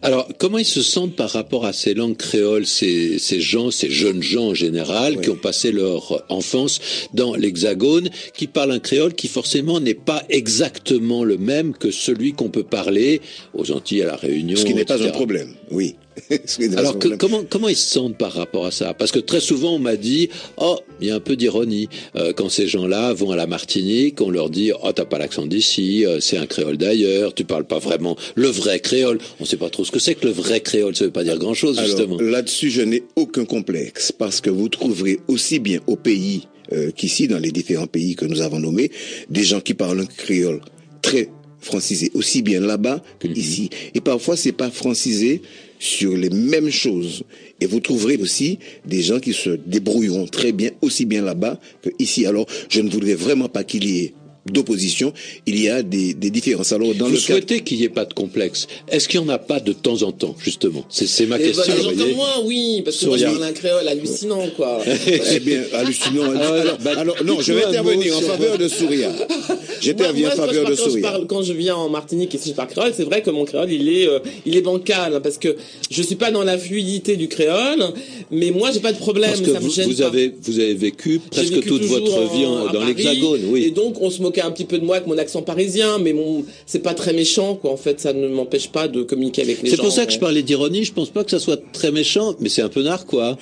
Alors, 0.00 0.28
comment 0.38 0.58
ils 0.58 0.64
se 0.64 0.82
sentent 0.82 1.16
par 1.16 1.30
rapport 1.30 1.66
à 1.66 1.72
ces 1.72 1.92
langues 1.92 2.16
créoles, 2.16 2.66
ces, 2.66 3.18
ces 3.18 3.40
gens, 3.40 3.72
ces 3.72 3.90
jeunes 3.90 4.22
gens 4.22 4.48
en 4.50 4.54
général, 4.54 5.20
qui 5.20 5.30
ont 5.30 5.36
passé 5.36 5.72
leur 5.72 6.24
enfance 6.28 6.80
dans 7.14 7.34
l'Hexagone, 7.34 8.08
qui 8.34 8.46
parlent 8.46 8.70
un 8.70 8.78
créole 8.78 9.14
qui 9.14 9.26
forcément 9.26 9.80
n'est 9.80 9.94
pas 9.94 10.22
exactement 10.28 11.24
le 11.24 11.36
même 11.36 11.72
que 11.72 11.90
celui 11.90 12.32
qu'on 12.32 12.48
peut 12.48 12.62
parler 12.62 13.20
aux 13.54 13.72
Antilles, 13.72 14.02
à 14.02 14.06
la 14.06 14.16
Réunion. 14.16 14.56
Ce 14.56 14.64
qui 14.64 14.74
n'est 14.74 14.84
pas 14.84 15.02
un 15.02 15.10
problème, 15.10 15.54
oui. 15.72 15.96
Alors, 16.76 16.98
que, 16.98 17.08
comment, 17.16 17.44
comment 17.48 17.68
ils 17.68 17.76
se 17.76 17.88
sentent 17.88 18.16
par 18.16 18.32
rapport 18.32 18.66
à 18.66 18.70
ça? 18.70 18.94
Parce 18.94 19.12
que 19.12 19.18
très 19.18 19.40
souvent, 19.40 19.74
on 19.74 19.78
m'a 19.78 19.96
dit, 19.96 20.28
oh, 20.56 20.78
il 21.00 21.08
y 21.08 21.10
a 21.10 21.14
un 21.14 21.20
peu 21.20 21.36
d'ironie. 21.36 21.88
Euh, 22.16 22.32
quand 22.32 22.48
ces 22.48 22.66
gens-là 22.66 23.12
vont 23.12 23.30
à 23.30 23.36
la 23.36 23.46
Martinique, 23.46 24.20
on 24.20 24.30
leur 24.30 24.50
dit, 24.50 24.72
oh, 24.82 24.92
t'as 24.92 25.04
pas 25.04 25.18
l'accent 25.18 25.46
d'ici, 25.46 26.06
euh, 26.06 26.20
c'est 26.20 26.38
un 26.38 26.46
créole 26.46 26.76
d'ailleurs, 26.76 27.34
tu 27.34 27.44
parles 27.44 27.66
pas 27.66 27.78
vraiment 27.78 28.16
le 28.34 28.48
vrai 28.48 28.80
créole. 28.80 29.18
On 29.40 29.44
sait 29.44 29.56
pas 29.56 29.70
trop 29.70 29.84
ce 29.84 29.90
que 29.90 29.98
c'est 29.98 30.14
que 30.14 30.26
le 30.26 30.32
vrai 30.32 30.60
créole, 30.60 30.94
ça 30.96 31.04
veut 31.04 31.10
pas 31.10 31.24
dire 31.24 31.38
grand-chose, 31.38 31.80
justement. 31.80 32.18
Là-dessus, 32.20 32.70
je 32.70 32.82
n'ai 32.82 33.04
aucun 33.16 33.44
complexe 33.44 34.12
parce 34.12 34.40
que 34.40 34.50
vous 34.50 34.68
trouverez 34.68 35.20
aussi 35.28 35.58
bien 35.58 35.80
au 35.86 35.96
pays 35.96 36.48
euh, 36.72 36.90
qu'ici, 36.90 37.28
dans 37.28 37.38
les 37.38 37.50
différents 37.50 37.86
pays 37.86 38.14
que 38.14 38.26
nous 38.26 38.42
avons 38.42 38.60
nommés, 38.60 38.90
des 39.30 39.42
gens 39.42 39.60
qui 39.60 39.74
parlent 39.74 40.00
un 40.00 40.06
créole 40.06 40.60
très 41.00 41.30
francisé, 41.60 42.10
aussi 42.14 42.42
bien 42.42 42.60
là-bas 42.60 43.02
que 43.18 43.28
ici. 43.28 43.70
Et 43.94 44.00
parfois, 44.00 44.36
c'est 44.36 44.52
pas 44.52 44.70
francisé 44.70 45.42
sur 45.78 46.16
les 46.16 46.30
mêmes 46.30 46.70
choses. 46.70 47.24
Et 47.60 47.66
vous 47.66 47.80
trouverez 47.80 48.16
aussi 48.16 48.58
des 48.86 49.02
gens 49.02 49.20
qui 49.20 49.32
se 49.32 49.50
débrouilleront 49.50 50.26
très 50.26 50.52
bien, 50.52 50.70
aussi 50.80 51.04
bien 51.04 51.22
là-bas 51.22 51.58
que 51.82 51.90
ici. 51.98 52.26
Alors, 52.26 52.46
je 52.68 52.80
ne 52.80 52.90
voudrais 52.90 53.14
vraiment 53.14 53.48
pas 53.48 53.64
qu'il 53.64 53.84
y 53.84 54.04
ait 54.04 54.14
d'opposition, 54.52 55.12
il 55.46 55.60
y 55.60 55.68
a 55.68 55.82
des, 55.82 56.14
des 56.14 56.30
différences. 56.30 56.72
Alors, 56.72 56.94
dans 56.94 57.06
Vous 57.06 57.12
le 57.12 57.18
cadre- 57.18 57.26
souhaitez 57.38 57.60
qu'il 57.62 57.78
n'y 57.78 57.84
ait 57.84 57.88
pas 57.88 58.04
de 58.04 58.14
complexe. 58.14 58.66
Est-ce 58.88 59.08
qu'il 59.08 59.20
n'y 59.20 59.26
en 59.26 59.30
a 59.30 59.38
pas 59.38 59.60
de 59.60 59.72
temps 59.72 60.02
en 60.02 60.12
temps, 60.12 60.34
justement? 60.42 60.84
C'est 60.88 61.26
ma 61.26 61.38
Les, 61.38 61.44
question. 61.44 61.74
les 61.74 61.82
gens 61.82 61.90
vous 61.90 61.96
voyez. 61.96 62.14
moi, 62.14 62.28
oui, 62.44 62.82
parce 62.84 62.96
que 62.98 63.06
moi 63.06 63.16
je 63.16 63.22
Souriant. 63.24 63.38
parle 63.38 63.50
un 63.50 63.52
créole 63.52 63.88
hallucinant, 63.88 64.46
quoi. 64.56 64.80
Eh 65.32 65.40
bien, 65.40 65.62
hallucinant. 65.74 66.22
Alors, 66.30 66.42
Alors, 66.52 66.78
bah, 66.82 66.92
alors, 66.96 67.16
non, 67.24 67.40
je 67.40 67.52
vais 67.52 67.64
intervenir 67.64 68.16
en 68.16 68.20
faveur 68.20 68.58
de 68.58 68.68
Souria. 68.68 69.12
J'interviens 69.80 70.28
en 70.28 70.36
faveur 70.36 70.64
quand 70.64 70.70
de 70.70 70.76
je, 70.76 70.78
parle, 70.78 70.78
quand, 70.78 70.84
je 70.84 70.90
Souria. 70.90 71.02
parle- 71.10 71.26
quand 71.26 71.42
je 71.42 71.52
viens 71.52 71.76
en 71.76 71.88
Martinique 71.88 72.34
et 72.34 72.38
si 72.38 72.50
je 72.50 72.54
parle 72.54 72.68
créole, 72.68 72.92
c'est 72.96 73.04
vrai 73.04 73.22
que 73.22 73.30
mon 73.30 73.44
créole, 73.44 73.70
il 73.72 73.88
est, 73.88 74.08
euh, 74.08 74.18
il 74.46 74.56
est 74.56 74.60
bancal, 74.62 75.14
hein, 75.14 75.20
parce 75.20 75.38
que 75.38 75.56
je 75.90 76.02
suis 76.02 76.16
pas 76.16 76.30
dans 76.30 76.42
la 76.42 76.58
fluidité 76.58 77.16
du 77.16 77.28
créole, 77.28 77.84
mais 78.30 78.50
moi, 78.50 78.70
j'ai 78.72 78.80
pas 78.80 78.92
de 78.92 78.98
problème, 78.98 79.30
Parce 79.30 79.40
que 79.42 79.52
ça 79.52 79.60
me 79.60 79.64
vous, 79.64 79.70
gêne 79.70 79.88
vous 79.90 79.96
pas. 79.98 80.06
avez, 80.06 80.32
vous 80.42 80.58
avez 80.58 80.74
vécu 80.74 81.20
presque 81.30 81.52
vécu 81.52 81.68
toute 81.68 81.82
votre 81.84 82.32
vie 82.34 82.44
en- 82.46 82.72
dans 82.72 82.84
l'Hexagone, 82.84 83.40
oui. 83.48 83.64
Et 83.64 83.70
donc, 83.70 84.00
on 84.00 84.10
se 84.10 84.22
un 84.40 84.50
petit 84.50 84.64
peu 84.64 84.78
de 84.78 84.84
moi 84.84 84.96
avec 84.96 85.08
mon 85.08 85.18
accent 85.18 85.42
parisien, 85.42 85.98
mais 85.98 86.12
mon, 86.12 86.44
c'est 86.66 86.78
pas 86.80 86.94
très 86.94 87.12
méchant, 87.12 87.54
quoi. 87.56 87.70
En 87.72 87.76
fait, 87.76 88.00
ça 88.00 88.12
ne 88.12 88.28
m'empêche 88.28 88.68
pas 88.68 88.88
de 88.88 89.02
communiquer 89.02 89.42
avec 89.42 89.62
les 89.62 89.70
gens. 89.70 89.76
C'est 89.76 89.82
pour 89.82 89.92
ça 89.92 90.06
que 90.06 90.12
je 90.12 90.18
parlais 90.18 90.42
d'ironie. 90.42 90.84
Je 90.84 90.92
pense 90.92 91.10
pas 91.10 91.24
que 91.24 91.30
ça 91.30 91.38
soit 91.38 91.60
très 91.72 91.90
méchant, 91.90 92.34
mais 92.40 92.48
c'est 92.48 92.62
un 92.62 92.68
peu 92.68 92.82
narquois. 92.82 93.36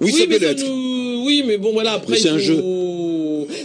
Oui, 0.00 0.12
ça 0.12 0.18
mais 0.28 0.38
peut 0.38 0.44
l'être. 0.46 0.64
nous- 0.64 1.24
Oui, 1.26 1.42
mais 1.46 1.58
bon, 1.58 1.72
voilà, 1.72 1.92
après. 1.92 2.16
C'est 2.18 2.28
un 2.28 2.34
faut- 2.34 2.38
jeu. 2.38 2.64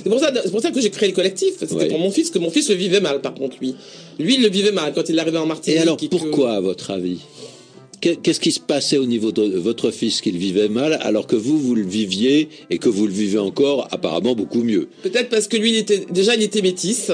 C'est 0.03 0.09
pour 0.09 0.19
ça, 0.19 0.31
c'est 0.43 0.51
pour 0.51 0.61
ça 0.61 0.71
que 0.71 0.81
j'ai 0.81 0.89
créé 0.89 1.09
le 1.09 1.15
collectif. 1.15 1.53
C'était 1.59 1.73
Ouais. 1.75 1.87
pour 1.87 1.99
mon 1.99 2.11
fils, 2.11 2.29
que 2.29 2.39
mon 2.39 2.49
fils 2.49 2.69
le 2.69 2.75
vivait 2.75 2.99
mal, 2.99 3.21
par 3.21 3.33
contre, 3.33 3.55
lui. 3.61 3.75
Lui, 4.19 4.35
il 4.35 4.41
le 4.41 4.49
vivait 4.49 4.71
mal 4.71 4.91
quand 4.93 5.07
il 5.09 5.17
est 5.17 5.19
arrivé 5.21 5.37
en 5.37 5.45
Martinique. 5.45 5.77
Et 5.79 5.81
alors, 5.81 5.97
que- 5.97 6.05
pourquoi, 6.07 6.53
à 6.53 6.59
votre 6.59 6.91
avis? 6.91 7.19
Qu'est-ce 8.03 8.39
qui 8.39 8.51
se 8.51 8.59
passait 8.59 8.97
au 8.97 9.05
niveau 9.05 9.31
de 9.31 9.57
votre 9.57 9.91
fils 9.91 10.21
qu'il 10.21 10.37
vivait 10.37 10.69
mal, 10.69 10.99
alors 11.01 11.27
que 11.27 11.35
vous, 11.35 11.57
vous 11.57 11.75
le 11.75 11.85
viviez 11.85 12.49
et 12.69 12.77
que 12.77 12.89
vous 12.89 13.07
le 13.07 13.13
vivez 13.13 13.39
encore 13.39 13.87
apparemment 13.91 14.35
beaucoup 14.35 14.63
mieux? 14.63 14.89
Peut-être 15.03 15.29
parce 15.29 15.47
que 15.47 15.57
lui, 15.57 15.71
il 15.71 15.77
était 15.77 16.05
déjà, 16.09 16.35
il 16.35 16.43
était 16.43 16.61
métis. 16.61 17.11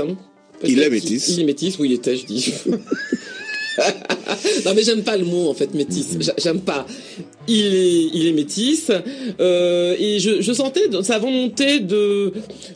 Il 0.64 0.80
est 0.80 0.90
métis. 0.90 1.28
Il, 1.30 1.36
il 1.36 1.40
est 1.42 1.46
métis, 1.46 1.80
oui, 1.80 1.90
il 1.90 1.94
était, 1.94 2.16
je 2.16 2.26
dis. 2.26 2.54
non 4.66 4.74
mais 4.76 4.84
j'aime 4.84 5.04
pas 5.04 5.18
le 5.18 5.26
mot 5.26 5.50
en 5.50 5.54
fait 5.54 5.74
métis. 5.74 6.18
J'aime 6.38 6.62
pas. 6.62 6.86
Il 7.48 7.66
est, 7.66 8.10
il 8.14 8.28
est 8.28 8.32
métis 8.32 8.92
euh, 9.40 9.96
et 9.98 10.20
je, 10.20 10.42
je, 10.42 10.54
sentais 10.54 10.82
sa 11.02 11.18
volonté 11.18 11.80
de, 11.80 12.32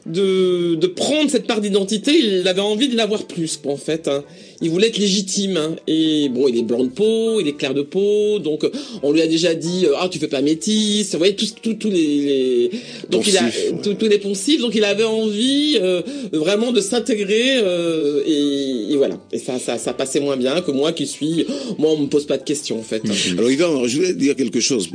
de 0.08 0.76
de 0.76 0.88
prendre 0.88 1.30
cette 1.30 1.46
part 1.46 1.62
d'identité. 1.62 2.12
Il 2.18 2.48
avait 2.48 2.62
envie 2.62 2.88
de 2.88 2.98
l'avoir 2.98 3.26
plus 3.26 3.60
en 3.66 3.78
fait. 3.78 4.08
Hein 4.08 4.24
il 4.64 4.70
voulait 4.70 4.88
être 4.88 4.98
légitime. 4.98 5.58
Hein. 5.58 5.76
Et 5.88 6.30
bon, 6.30 6.48
il 6.48 6.58
est 6.58 6.64
blanc 6.64 6.84
de 6.84 6.90
peau, 6.90 7.40
il 7.40 7.48
est 7.48 7.58
clair 7.58 7.74
de 7.74 7.82
peau, 7.82 8.40
donc 8.40 8.66
on 9.04 9.12
lui 9.12 9.22
a 9.22 9.28
déjà 9.28 9.54
dit 9.54 9.86
euh, 9.86 9.94
ah 10.00 10.08
tu 10.10 10.20
fais 10.20 10.28
pas 10.28 10.42
métis. 10.42 11.12
Vous 11.12 11.18
voyez 11.18 11.36
tous 11.36 11.54
tous 11.62 11.90
les, 11.90 12.72
donc 13.10 13.28
il 13.28 13.38
a 13.38 13.44
tous 13.82 14.08
les 14.08 14.20
poncifs. 14.20 14.62
Donc 14.62 14.74
il 14.76 14.86
avait 14.86 15.04
envie 15.04 15.78
euh, 15.82 16.02
vraiment 16.32 16.72
de 16.72 16.82
s'intégrer 16.82 17.58
euh, 17.62 18.24
et, 18.26 18.96
voilà. 18.96 19.16
Et 19.32 19.38
ça, 19.38 19.60
ça 19.60 19.78
ça 19.78 19.94
passait 19.94 20.20
moins 20.20 20.38
bien 20.38 20.62
que 20.62 20.72
moi 20.72 20.83
qui 20.92 21.08
suis 21.08 21.46
moi 21.78 21.92
on 21.92 22.02
me 22.02 22.08
pose 22.08 22.26
pas 22.26 22.38
de 22.38 22.44
questions 22.44 22.80
en 22.80 22.84
fait. 22.84 23.02
Alors 23.38 23.50
Yvan, 23.50 23.88
je 23.88 23.98
voulais 23.98 24.14
dire 24.14 24.36
quelque 24.36 24.60
chose 24.60 24.90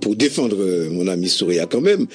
pour 0.00 0.16
défendre 0.16 0.88
mon 0.90 1.06
ami 1.06 1.28
Souria 1.28 1.66
quand 1.66 1.80
même. 1.80 2.06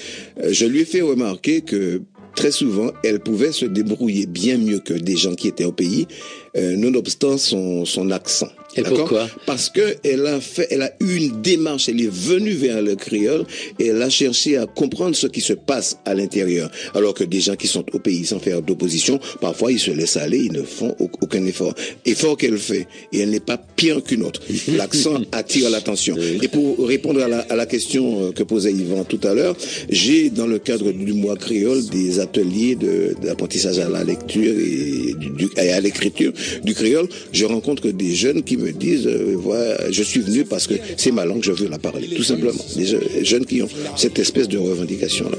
Je 0.49 0.65
lui 0.65 0.81
ai 0.81 0.85
fait 0.85 1.01
remarquer 1.01 1.61
que 1.61 2.01
très 2.39 2.51
souvent, 2.51 2.91
elle 3.03 3.19
pouvait 3.19 3.51
se 3.51 3.65
débrouiller 3.65 4.25
bien 4.25 4.57
mieux 4.57 4.79
que 4.79 4.93
des 4.93 5.17
gens 5.17 5.35
qui 5.35 5.49
étaient 5.49 5.65
au 5.65 5.73
pays, 5.73 6.07
euh, 6.55 6.77
nonobstant 6.77 7.37
son, 7.37 7.83
son 7.83 8.11
accent. 8.11 8.47
Et 8.79 8.83
pourquoi 8.83 9.29
Parce 9.45 9.69
que 9.69 9.95
elle 10.03 10.25
a 10.25 10.39
fait, 10.39 10.67
elle 10.71 10.81
a 10.81 10.91
eu 10.99 11.15
une 11.15 11.41
démarche. 11.41 11.89
Elle 11.89 12.01
est 12.01 12.11
venue 12.11 12.53
vers 12.53 12.81
le 12.81 12.95
créole 12.95 13.45
et 13.79 13.87
elle 13.87 14.01
a 14.01 14.09
cherché 14.09 14.57
à 14.57 14.65
comprendre 14.65 15.15
ce 15.15 15.27
qui 15.27 15.41
se 15.41 15.53
passe 15.53 15.97
à 16.05 16.13
l'intérieur. 16.13 16.69
Alors 16.95 17.13
que 17.13 17.23
des 17.23 17.41
gens 17.41 17.55
qui 17.55 17.67
sont 17.67 17.85
au 17.93 17.99
pays 17.99 18.25
sans 18.25 18.39
faire 18.39 18.61
d'opposition, 18.61 19.19
parfois 19.41 19.71
ils 19.71 19.79
se 19.79 19.91
laissent 19.91 20.17
aller, 20.17 20.39
ils 20.39 20.53
ne 20.53 20.63
font 20.63 20.95
aucun 20.99 21.45
effort. 21.45 21.73
Effort 22.05 22.37
qu'elle 22.37 22.57
fait 22.57 22.87
et 23.11 23.19
elle 23.19 23.29
n'est 23.29 23.39
pas 23.39 23.57
pire 23.57 24.03
qu'une 24.03 24.23
autre. 24.23 24.41
L'accent 24.69 25.21
attire 25.31 25.69
l'attention. 25.69 26.15
Et 26.41 26.47
pour 26.47 26.87
répondre 26.87 27.21
à 27.21 27.27
la, 27.27 27.39
à 27.39 27.55
la, 27.55 27.65
question 27.65 28.27
euh, 28.27 28.31
que 28.31 28.43
posait 28.43 28.71
Yvan 28.71 29.03
tout 29.03 29.19
à 29.23 29.33
l'heure, 29.33 29.55
j'ai 29.89 30.29
dans 30.29 30.47
le 30.47 30.59
cadre 30.59 30.91
du 30.91 31.13
mois 31.13 31.35
créole 31.35 31.85
des 31.87 32.19
ateliers 32.19 32.77
d'apprentissage 33.21 33.79
à 33.79 33.89
la 33.89 34.03
lecture 34.03 34.53
et, 34.53 35.13
du, 35.13 35.49
et 35.57 35.71
à 35.71 35.79
l'écriture 35.79 36.31
du 36.63 36.73
créole. 36.73 37.07
Je 37.31 37.45
rencontre 37.45 37.89
des 37.89 38.13
jeunes 38.15 38.43
qui 38.43 38.57
me 38.57 38.68
disent, 38.71 39.07
euh, 39.07 39.91
je 39.91 40.03
suis 40.03 40.19
venu 40.19 40.45
parce 40.45 40.67
que 40.67 40.75
c'est 40.97 41.11
ma 41.11 41.25
langue, 41.25 41.43
je 41.43 41.51
veux 41.51 41.67
la 41.69 41.79
parler, 41.79 42.07
tout 42.15 42.23
simplement. 42.23 42.63
Des 42.75 43.25
jeunes 43.25 43.45
qui 43.45 43.61
ont 43.61 43.69
cette 43.95 44.19
espèce 44.19 44.47
de 44.47 44.57
revendication-là. 44.57 45.37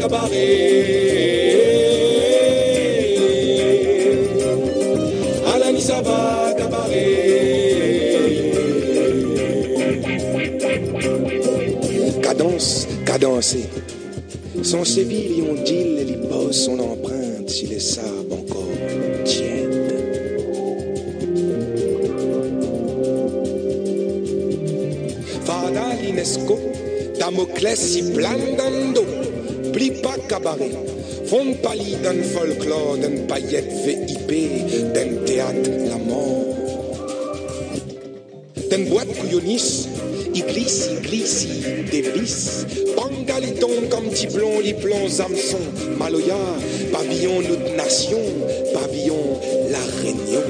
Cabaret. 0.00 1.37
Cadencée. 13.18 13.68
Son 14.62 14.84
Séville, 14.84 15.42
on 15.42 15.54
dit, 15.62 15.96
il 16.00 16.54
son 16.54 16.78
empreinte 16.78 17.48
si 17.48 17.66
les 17.66 17.80
sables 17.80 18.32
encore 18.32 18.68
tiennent. 19.24 19.88
Fada 25.44 25.94
l'INESCO, 26.00 26.58
Damoclès 27.18 27.96
y 27.96 28.02
blandando, 28.12 29.04
pli 29.72 29.90
pas 30.02 30.16
cabaret. 30.28 30.70
Fond 31.26 31.54
pali 31.62 31.96
d'un 32.02 32.22
folklore, 32.22 32.98
d'un 32.98 33.26
paillette 33.26 33.72
VIP, 33.84 34.92
d'un 34.94 35.24
théâtre 35.26 35.70
la 35.88 35.98
mort. 35.98 36.54
D'un 38.70 38.84
boîte 38.88 39.12
couillonnis, 39.18 39.88
il 40.34 40.44
glisse, 40.44 40.88
il 41.92 42.12
glisse. 42.12 42.66
Pangaliton 42.96 43.70
comme 43.90 44.10
Tiblon, 44.10 44.60
les 44.60 44.74
plombs 44.74 45.20
hameçon, 45.20 45.58
Maloya, 45.98 46.36
pavillon 46.92 47.40
notre 47.42 47.76
nation, 47.76 48.20
pavillon 48.74 49.40
la 49.70 50.02
réunion. 50.02 50.47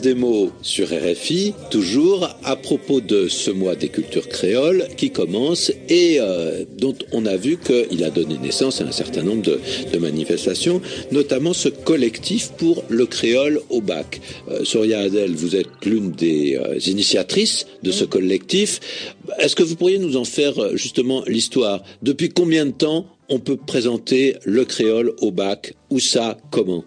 Des 0.00 0.14
mots 0.14 0.50
sur 0.62 0.88
RFI, 0.88 1.52
toujours 1.70 2.26
à 2.44 2.56
propos 2.56 3.02
de 3.02 3.28
ce 3.28 3.50
mois 3.50 3.74
des 3.74 3.88
cultures 3.88 4.26
créoles 4.26 4.86
qui 4.96 5.10
commence 5.10 5.70
et 5.88 6.16
euh, 6.18 6.64
dont 6.78 6.94
on 7.12 7.26
a 7.26 7.36
vu 7.36 7.58
qu'il 7.58 8.02
a 8.02 8.08
donné 8.08 8.38
naissance 8.38 8.80
à 8.80 8.84
un 8.84 8.92
certain 8.92 9.22
nombre 9.22 9.42
de, 9.42 9.98
manifestations, 9.98 10.80
notamment 11.10 11.52
ce 11.52 11.68
collectif 11.68 12.52
pour 12.56 12.84
le 12.88 13.04
créole 13.04 13.60
au 13.68 13.82
bac. 13.82 14.20
Euh, 14.50 14.64
Soria 14.64 15.00
Adel, 15.00 15.34
vous 15.34 15.56
êtes 15.56 15.68
l'une 15.84 16.12
des 16.12 16.56
euh, 16.56 16.78
initiatrices 16.86 17.66
de 17.82 17.92
ce 17.92 18.04
collectif. 18.04 18.80
Est-ce 19.40 19.54
que 19.54 19.62
vous 19.62 19.76
pourriez 19.76 19.98
nous 19.98 20.16
en 20.16 20.24
faire 20.24 20.54
justement 20.74 21.22
l'histoire? 21.26 21.82
Depuis 22.02 22.30
combien 22.30 22.64
de 22.64 22.72
temps 22.72 23.06
on 23.28 23.40
peut 23.40 23.58
présenter 23.58 24.36
le 24.44 24.64
créole 24.64 25.12
au 25.20 25.30
bac? 25.32 25.74
Où 25.90 26.00
ça? 26.00 26.38
Comment? 26.50 26.84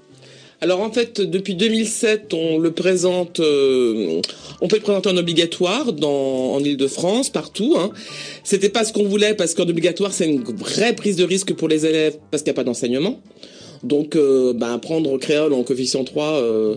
Alors 0.62 0.81
en 0.81 0.91
fait, 0.91 1.21
depuis 1.21 1.55
2007, 1.55 2.33
on 2.33 2.57
le 2.57 2.71
présente, 2.71 3.39
euh, 3.39 4.21
on 4.62 4.67
peut 4.67 4.77
le 4.77 4.81
présenter 4.81 5.09
en 5.09 5.17
obligatoire 5.17 5.93
dans, 5.93 6.53
en 6.53 6.59
Ile-de-France, 6.59 7.29
partout. 7.29 7.75
Hein. 7.77 7.91
C'était 8.43 8.69
pas 8.69 8.85
ce 8.85 8.93
qu'on 8.93 9.03
voulait 9.03 9.33
parce 9.33 9.53
qu'en 9.53 9.67
obligatoire, 9.67 10.13
c'est 10.13 10.25
une 10.25 10.43
vraie 10.43 10.95
prise 10.95 11.17
de 11.17 11.25
risque 11.25 11.53
pour 11.53 11.67
les 11.67 11.85
élèves 11.85 12.17
parce 12.31 12.41
qu'il 12.43 12.51
n'y 12.51 12.55
a 12.55 12.62
pas 12.62 12.63
d'enseignement. 12.63 13.21
Donc, 13.83 14.15
euh, 14.15 14.53
bah, 14.53 14.74
apprendre 14.74 15.17
créole 15.17 15.53
en 15.53 15.63
coefficient 15.63 16.03
3, 16.03 16.25
euh, 16.25 16.75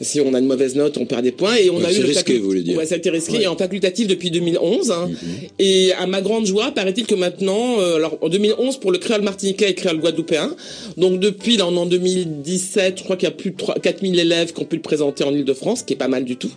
si 0.00 0.20
on 0.20 0.34
a 0.34 0.38
une 0.38 0.46
mauvaise 0.46 0.74
note, 0.76 0.98
on 0.98 1.06
perd 1.06 1.22
des 1.22 1.32
points. 1.32 1.56
Et 1.56 1.70
on 1.70 1.78
ouais, 1.78 1.86
a 1.86 1.92
eu 1.92 2.00
le 2.00 2.06
risqué, 2.08 2.38
vous 2.38 2.46
voulez 2.46 2.62
dire. 2.62 2.76
Ouais, 2.76 2.84
été 2.92 3.10
risqué. 3.10 3.38
Ouais. 3.38 3.42
Et 3.44 3.46
en 3.46 3.56
facultatif 3.56 4.06
depuis 4.06 4.30
2011. 4.30 4.90
Hein. 4.90 5.08
Mm 5.08 5.12
-hmm. 5.12 5.48
Et 5.58 5.92
à 5.92 6.06
ma 6.06 6.20
grande 6.20 6.46
joie, 6.46 6.70
paraît-il 6.72 7.06
que 7.06 7.14
maintenant, 7.14 7.80
euh, 7.80 7.96
alors 7.96 8.18
en 8.20 8.28
2011 8.28 8.78
pour 8.78 8.92
le 8.92 8.98
créole 8.98 9.22
martiniquais 9.22 9.66
et 9.66 9.68
le 9.68 9.74
créole 9.74 9.98
guadeloupéen. 9.98 10.54
Donc 10.96 11.20
depuis, 11.20 11.56
là, 11.56 11.66
on 11.66 11.74
est 11.74 11.78
en 11.78 11.86
2017, 11.86 12.98
je 12.98 13.04
crois 13.04 13.16
qu'il 13.16 13.28
y 13.28 13.32
a 13.34 13.36
plus 13.42 13.52
de 13.52 13.56
3, 13.56 13.76
4000 13.76 14.18
élèves 14.18 14.52
qui 14.52 14.60
ont 14.62 14.66
pu 14.66 14.76
le 14.76 14.82
présenter 14.82 15.24
en 15.24 15.32
Ile-de-France, 15.34 15.78
ce 15.80 15.84
qui 15.84 15.94
est 15.94 16.02
pas 16.06 16.08
mal 16.08 16.24
du 16.24 16.36
tout. 16.36 16.52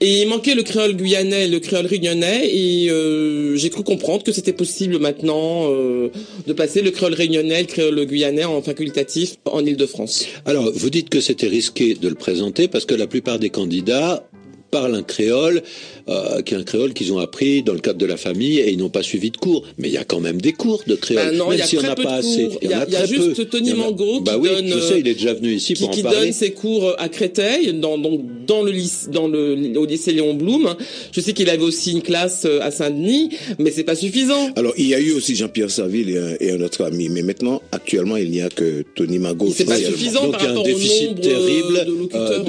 Et 0.00 0.22
il 0.22 0.28
manquait 0.28 0.56
le 0.60 0.64
créole 0.70 0.94
guyanais 0.96 1.44
et 1.46 1.48
le 1.48 1.60
créole 1.60 1.86
réunionnais. 1.86 2.40
Et 2.52 2.90
euh, 2.90 3.56
j'ai 3.56 3.70
cru 3.70 3.82
comprendre 3.84 4.22
que 4.24 4.32
c'était 4.32 4.56
possible 4.64 4.98
maintenant 4.98 5.70
euh, 5.70 6.08
de 6.46 6.52
passer 6.62 6.80
le 6.82 6.90
créole 6.90 7.14
réunionnais, 7.14 7.60
le 7.66 7.70
créole 7.74 8.04
guyanais 8.04 8.44
en 8.44 8.62
facultatif 8.62 9.36
en 9.44 9.64
Ile-de-France. 9.64 10.26
Alors, 10.44 10.66
vous 10.74 10.90
dites 10.90 11.08
que 11.08 11.20
c'était 11.20 11.46
risqué 11.46 11.94
de 11.94 12.08
le 12.08 12.14
présenter 12.14 12.47
parce 12.68 12.84
que 12.84 12.94
la 12.94 13.06
plupart 13.06 13.38
des 13.38 13.50
candidats 13.50 14.28
parlent 14.70 14.94
un 14.96 15.02
créole 15.02 15.62
euh, 16.10 16.42
qui 16.42 16.52
est 16.52 16.56
un 16.58 16.62
créole 16.62 16.92
qu'ils 16.92 17.10
ont 17.14 17.18
appris 17.18 17.62
dans 17.62 17.72
le 17.72 17.78
cadre 17.78 17.98
de 17.98 18.04
la 18.04 18.18
famille 18.18 18.58
et 18.58 18.70
ils 18.70 18.76
n'ont 18.78 18.90
pas 18.90 19.02
suivi 19.02 19.30
de 19.30 19.36
cours. 19.38 19.64
Mais 19.78 19.88
il 19.88 19.94
y 19.94 19.96
a 19.96 20.04
quand 20.04 20.20
même 20.20 20.40
des 20.42 20.52
cours 20.52 20.82
de 20.86 20.94
créole, 20.94 21.24
Bah 21.24 21.32
non, 21.32 21.52
il 21.52 21.54
y 21.54 21.56
même 21.58 21.64
a 21.64 21.66
s'il 21.66 21.78
n'y 21.78 21.84
en 21.86 21.88
très 21.88 21.92
a 21.92 21.96
peu 21.96 22.02
pas 22.02 22.14
assez. 22.16 22.48
Il 22.60 22.70
y 22.70 22.74
a, 22.74 22.84
il 22.86 22.92
y 22.92 22.96
a 22.96 22.98
très 22.98 23.06
juste 23.08 23.34
peu. 23.36 23.44
Tony 23.46 23.72
en 23.72 23.74
a- 23.74 23.76
Mango 23.78 24.20
bah 24.20 24.32
qui 24.34 24.40
oui, 24.40 24.48
donne, 24.50 24.68
je 24.68 24.78
sais, 24.80 25.00
il 25.00 25.08
est 25.08 25.14
déjà 25.14 25.32
venu 25.32 25.52
ici 25.54 25.72
qui, 25.72 25.82
pour 25.84 25.90
qui 25.90 26.00
en 26.00 26.04
parler. 26.04 26.20
donne 26.20 26.32
ses 26.32 26.52
cours 26.52 26.92
à 26.98 27.08
Créteil, 27.08 27.72
dans, 27.74 27.96
donc, 27.96 28.20
dans 28.48 28.62
le 28.62 28.72
lycée, 28.72 29.08
dans 29.12 29.28
le, 29.28 29.54
au 29.78 29.86
lycée 29.86 30.12
Léon 30.12 30.34
Blum. 30.34 30.74
Je 31.12 31.20
sais 31.20 31.32
qu'il 31.34 31.48
avait 31.50 31.62
aussi 31.62 31.92
une 31.92 32.02
classe 32.02 32.42
euh, 32.46 32.60
à 32.62 32.70
Saint-Denis, 32.72 33.30
mais 33.58 33.70
c'est 33.70 33.84
pas 33.84 33.94
suffisant. 33.94 34.50
Alors, 34.56 34.72
il 34.76 34.86
y 34.88 34.94
a 34.94 35.00
eu 35.00 35.12
aussi 35.12 35.36
Jean-Pierre 35.36 35.70
Saville 35.70 36.10
et 36.10 36.18
un, 36.18 36.34
et 36.40 36.50
un 36.50 36.60
autre 36.62 36.82
ami, 36.84 37.08
mais 37.10 37.22
maintenant, 37.22 37.62
actuellement, 37.72 38.16
il 38.16 38.30
n'y 38.30 38.40
a 38.40 38.48
que 38.48 38.82
Tony 38.94 39.18
Mago. 39.18 39.52
C'est 39.54 39.64
pas 39.64 39.76
suffisant 39.76 40.24
Donc 40.24 40.32
par 40.32 40.40
il 40.42 40.44
y 40.44 40.48
a 40.48 40.50
un 40.50 40.54
rapport 40.56 40.64
au 40.64 40.66
déficit 40.78 41.08
nombre 41.10 41.20
terrible 41.20 41.86
euh, 42.14 42.38
de- 42.38 42.44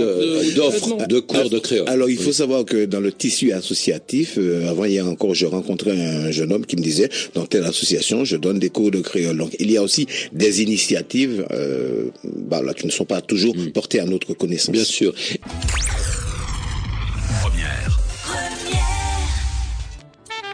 de- 0.50 0.56
d'offres 0.56 0.98
de- 0.98 1.06
de 1.16 1.20
cours 1.20 1.50
de 1.50 1.60
créole. 1.60 1.90
Alors, 1.90 2.10
il 2.10 2.18
faut 2.18 2.32
savoir 2.34 2.64
que 2.66 2.86
dans 2.86 3.02
le 3.02 3.12
tissu 3.12 3.52
associatif, 3.52 4.36
euh, 4.38 4.70
avant 4.70 4.86
hier 4.86 5.06
encore, 5.08 5.36
je 5.36 5.46
rencontrais 5.46 5.92
un 6.00 6.32
jeune 6.32 6.52
homme 6.54 6.66
qui 6.66 6.78
me 6.78 6.82
disait, 6.82 7.10
dans 7.34 7.46
telle 7.46 7.66
association, 7.66 8.24
je 8.26 8.38
donne 8.38 8.60
des 8.60 8.70
cours 8.70 8.92
de 8.92 9.02
créole. 9.02 9.38
Donc, 9.38 9.56
il 9.60 9.70
y 9.72 9.78
a 9.78 9.84
aussi 9.84 10.08
des 10.34 10.62
initiatives 10.64 11.46
euh, 11.52 12.06
bah, 12.24 12.62
là, 12.64 12.74
qui 12.74 12.86
ne 12.86 12.92
sont 12.92 13.06
pas 13.06 13.22
toujours 13.22 13.54
portées 13.74 14.00
à 14.00 14.06
notre 14.06 14.34
connaissance. 14.34 14.72
Bien 14.72 14.84
sûr. 14.84 15.14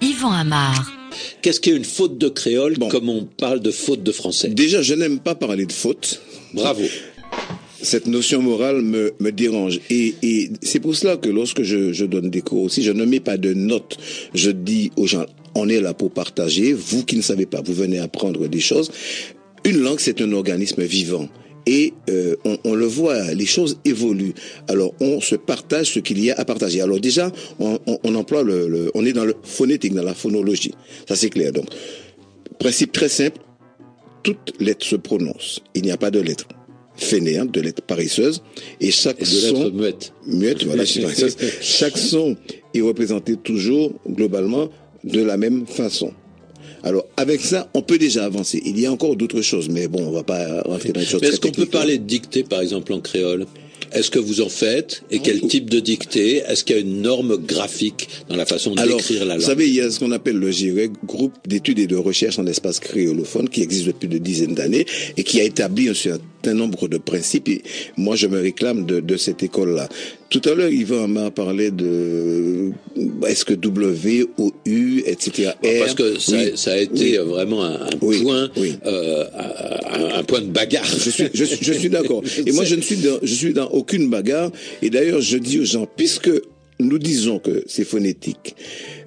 Yvan 0.02 0.32
Amar. 0.32 0.92
Qu'est-ce 1.42 1.60
qu'est 1.60 1.76
une 1.76 1.86
faute 1.86 2.18
de 2.18 2.28
créole 2.28 2.76
Bon. 2.78 2.90
comme 2.90 3.10
on 3.10 3.24
parle 3.26 3.60
de 3.60 3.72
faute 3.72 4.04
de 4.04 4.12
français 4.12 4.50
Déjà, 4.50 4.82
je 4.82 4.94
n'aime 4.94 5.20
pas 5.20 5.36
parler 5.36 5.66
de 5.66 5.72
faute. 5.72 6.22
Bravo. 6.54 6.84
cette 7.82 8.08
notion 8.08 8.42
morale 8.42 8.82
me, 8.82 9.14
me 9.20 9.32
dérange. 9.32 9.80
Et, 9.90 10.16
et 10.24 10.50
c'est 10.64 10.80
pour 10.80 10.96
cela 10.96 11.18
que 11.18 11.30
lorsque 11.30 11.62
je, 11.64 11.94
je 11.94 12.06
donne 12.06 12.30
des 12.30 12.42
cours 12.42 12.64
aussi, 12.64 12.82
je 12.84 12.92
ne 12.92 13.06
mets 13.06 13.20
pas 13.20 13.38
de 13.38 13.54
notes. 13.54 13.98
Je 14.34 14.50
dis 14.50 14.92
aux 14.96 15.06
gens, 15.06 15.26
on 15.54 15.70
est 15.70 15.82
là 15.82 15.94
pour 15.94 16.12
partager. 16.12 16.74
Vous 16.74 17.04
qui 17.06 17.16
ne 17.16 17.22
savez 17.22 17.46
pas, 17.46 17.62
vous 17.62 17.74
venez 17.74 18.00
apprendre 18.00 18.48
des 18.48 18.60
choses. 18.60 18.92
Une 19.66 19.80
langue, 19.80 20.00
c'est 20.00 20.22
un 20.22 20.32
organisme 20.32 20.84
vivant. 20.84 21.30
Et 21.66 21.94
euh, 22.10 22.36
on, 22.46 22.58
on 22.64 22.76
le 22.76 22.86
voit, 22.86 23.34
les 23.34 23.46
choses 23.46 23.80
évoluent. 23.86 24.34
Alors 24.68 24.94
on 25.00 25.20
se 25.20 25.36
partage 25.36 25.94
ce 25.94 26.00
qu'il 26.00 26.24
y 26.24 26.32
a 26.32 26.36
à 26.40 26.46
partager. 26.46 26.82
Alors 26.82 27.00
déjà, 27.00 27.32
on, 27.60 27.80
on, 27.88 28.00
on 28.04 28.16
emploie 28.16 28.44
le, 28.44 28.68
le, 28.68 28.92
on 28.94 29.06
est 29.06 29.14
dans 29.14 29.26
le 29.26 29.36
phonétique, 29.44 29.94
dans 29.94 30.04
la 30.04 30.14
phonologie. 30.14 30.74
Ça 31.08 31.16
c'est 31.16 31.30
clair. 31.30 31.52
Donc 31.52 31.66
principe 32.60 32.92
très 32.92 33.10
simple, 33.10 33.40
toute 34.24 34.54
lettre 34.60 34.86
se 34.86 34.96
prononce. 34.96 35.62
Il 35.74 35.84
n'y 35.84 35.92
a 35.92 35.98
pas 35.98 36.12
de 36.12 36.20
lettre 36.20 36.48
fainéante, 36.98 37.52
de 37.52 37.62
lettre 37.62 37.82
paresseuse, 37.82 38.42
et 38.80 38.92
chaque 38.92 39.22
Et 39.22 39.26
son 39.26 39.54
lettres 39.54 39.72
muettes. 39.72 40.14
muette, 40.26 40.64
voilà, 40.64 40.86
chaque 41.62 41.98
son 41.98 42.38
est 42.74 42.82
représenté 42.82 43.36
toujours 43.36 43.94
globalement 44.08 44.70
de 45.04 45.22
la 45.22 45.38
même 45.38 45.66
façon. 45.66 46.14
Alors 46.86 47.06
avec 47.18 47.42
ça, 47.42 47.68
on 47.74 47.82
peut 47.82 47.98
déjà 47.98 48.26
avancer. 48.26 48.62
Il 48.64 48.80
y 48.80 48.86
a 48.86 48.92
encore 48.92 49.16
d'autres 49.16 49.42
choses, 49.42 49.70
mais 49.70 49.88
bon, 49.88 50.08
on 50.08 50.12
va 50.12 50.24
pas 50.24 50.62
rentrer 50.62 50.94
dans 50.94 51.00
les 51.00 51.06
choses 51.06 51.24
est-ce 51.24 51.40
qu'on 51.40 51.52
peut 51.52 51.66
parler 51.66 51.98
de 51.98 52.04
dictée, 52.04 52.44
par 52.44 52.62
exemple, 52.62 52.94
en 52.94 53.02
créole? 53.02 53.48
Est-ce 53.92 54.12
que 54.12 54.20
vous 54.20 54.42
en 54.42 54.50
faites? 54.50 55.04
Et 55.10 55.20
quel 55.20 55.42
type 55.42 55.70
de 55.70 55.80
dictée? 55.80 56.44
Est-ce 56.48 56.64
qu'il 56.64 56.76
y 56.76 56.80
a 56.80 56.82
une 56.82 57.02
norme 57.02 57.38
graphique 57.38 58.10
dans 58.30 58.36
la 58.36 58.46
façon 58.46 58.76
d'écrire 58.76 59.26
la 59.26 59.34
langue? 59.34 59.42
vous 59.42 59.48
savez, 59.48 59.68
il 59.68 59.74
y 59.74 59.82
a 59.82 59.90
ce 59.90 60.00
qu'on 60.00 60.12
appelle 60.12 60.38
le 60.38 60.52
GIREC, 60.52 60.92
groupe 61.06 61.34
d'études 61.48 61.80
et 61.80 61.88
de 61.88 61.96
recherche 61.96 62.38
en 62.38 62.46
espace 62.46 62.80
créolophone, 62.80 63.50
qui 63.50 63.62
existe 63.62 63.88
depuis 63.88 64.08
de 64.08 64.18
dizaines 64.18 64.54
d'années 64.54 64.86
et 65.18 65.24
qui 65.24 65.40
a 65.40 65.44
établi 65.44 65.90
un 65.90 65.94
certain 65.94 66.24
nombre 66.54 66.88
de 66.88 66.98
principes. 66.98 67.50
Et 67.50 67.62
moi, 67.98 68.16
je 68.16 68.28
me 68.28 68.40
réclame 68.40 68.86
de, 68.86 69.00
de 69.00 69.18
cette 69.18 69.44
école-là. 69.44 69.90
Tout 70.30 70.42
à 70.46 70.54
l'heure, 70.54 70.70
Yvan 70.70 71.08
m'a 71.08 71.32
parlé 71.32 71.72
de 71.72 72.72
est-ce 73.28 73.46
que 73.46 73.54
W, 73.54 74.26
O, 74.38 74.52
U, 74.66 75.04
etc. 75.06 75.52
Parce 75.62 75.92
R, 75.94 75.96
que 75.96 76.20
ça, 76.20 76.36
oui. 76.36 76.52
ça 76.56 76.74
a 76.74 76.78
été 76.78 77.18
vraiment 77.20 77.64
un, 77.64 77.74
un 77.76 77.90
Oui, 78.02 78.22
point, 78.24 78.50
euh, 78.58 79.24
un, 79.92 80.20
un 80.20 80.24
point 80.24 80.42
de 80.42 80.48
bagarre. 80.48 80.86
Je 80.86 81.10
suis, 81.10 81.26
je 81.34 81.44
suis, 81.44 81.64
je 81.66 81.74
suis 81.74 81.90
d'accord. 81.90 82.24
Et 82.46 82.52
moi, 82.52 82.64
je 82.66 82.76
ne 82.76 82.82
suis 82.82 82.98
dans, 82.98 83.20
je 83.22 83.34
suis 83.34 83.54
dans 83.54 83.68
aucune 83.70 84.10
bagarre. 84.10 84.52
Et 84.82 84.90
d'ailleurs, 84.90 85.22
je 85.22 85.38
dis 85.38 85.60
aux 85.60 85.66
gens, 85.66 85.88
puisque 85.96 86.32
nous 86.80 87.00
disons 87.00 87.40
que 87.40 87.64
c'est 87.68 87.86
phonétique, 87.86 88.56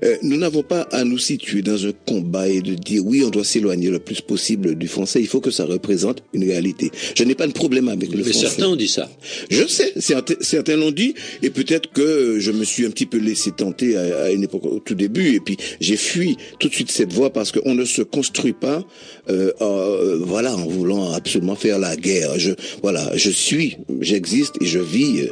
euh, 0.05 0.17
nous 0.23 0.37
n'avons 0.37 0.63
pas 0.63 0.83
à 0.93 1.05
nous 1.05 1.19
situer 1.19 1.61
dans 1.63 1.85
un 1.87 1.93
combat 2.07 2.49
et 2.49 2.61
de 2.63 2.75
dire 2.75 3.05
oui, 3.05 3.23
on 3.25 3.31
doit 3.31 3.45
s'éloigner 3.45 3.91
le 3.91 3.99
plus 3.99 4.21
possible 4.21 4.75
du 4.77 4.89
français. 4.89 5.21
Il 5.21 5.27
faut 5.27 5.41
que 5.41 5.51
ça 5.51 5.65
représente 5.67 6.23
une 6.33 6.45
réalité. 6.45 6.91
Je 7.17 7.25
n'ai 7.25 7.35
pas 7.35 7.47
de 7.47 7.53
problème 7.53 7.89
avec 7.89 8.11
le 8.13 8.19
Mais 8.19 8.23
français. 8.31 8.47
certains 8.47 8.69
ont 8.69 8.77
dit 8.77 8.89
ça. 8.89 9.11
Je 9.51 9.67
sais, 9.67 9.93
certains, 9.99 10.35
certains 10.41 10.77
l'ont 10.77 10.93
dit, 10.93 11.15
et 11.43 11.51
peut-être 11.51 11.93
que 11.93 12.39
je 12.39 12.53
me 12.53 12.65
suis 12.65 12.87
un 12.87 12.91
petit 12.91 13.07
peu 13.07 13.19
laissé 13.19 13.51
tenter 13.51 13.97
à, 13.97 14.25
à 14.25 14.31
une 14.31 14.45
époque 14.45 14.65
au 14.65 14.79
tout 14.79 14.95
début, 14.95 15.35
et 15.35 15.41
puis 15.41 15.57
j'ai 15.81 15.97
fui 15.97 16.37
tout 16.59 16.69
de 16.69 16.75
suite 16.75 16.91
cette 16.91 17.13
voie 17.13 17.33
parce 17.33 17.53
qu'on 17.53 17.75
ne 17.75 17.85
se 17.85 18.03
construit 18.03 18.53
pas, 18.55 18.85
euh, 19.31 19.53
euh, 19.61 20.19
voilà, 20.23 20.55
en 20.57 20.67
voulant 20.67 21.13
absolument 21.13 21.55
faire 21.57 21.79
la 21.79 21.97
guerre. 21.97 22.39
Je, 22.39 22.53
voilà, 22.83 23.11
je 23.17 23.31
suis, 23.31 23.77
j'existe 24.01 24.55
et 24.63 24.67
je 24.67 24.79
vis. 24.79 25.29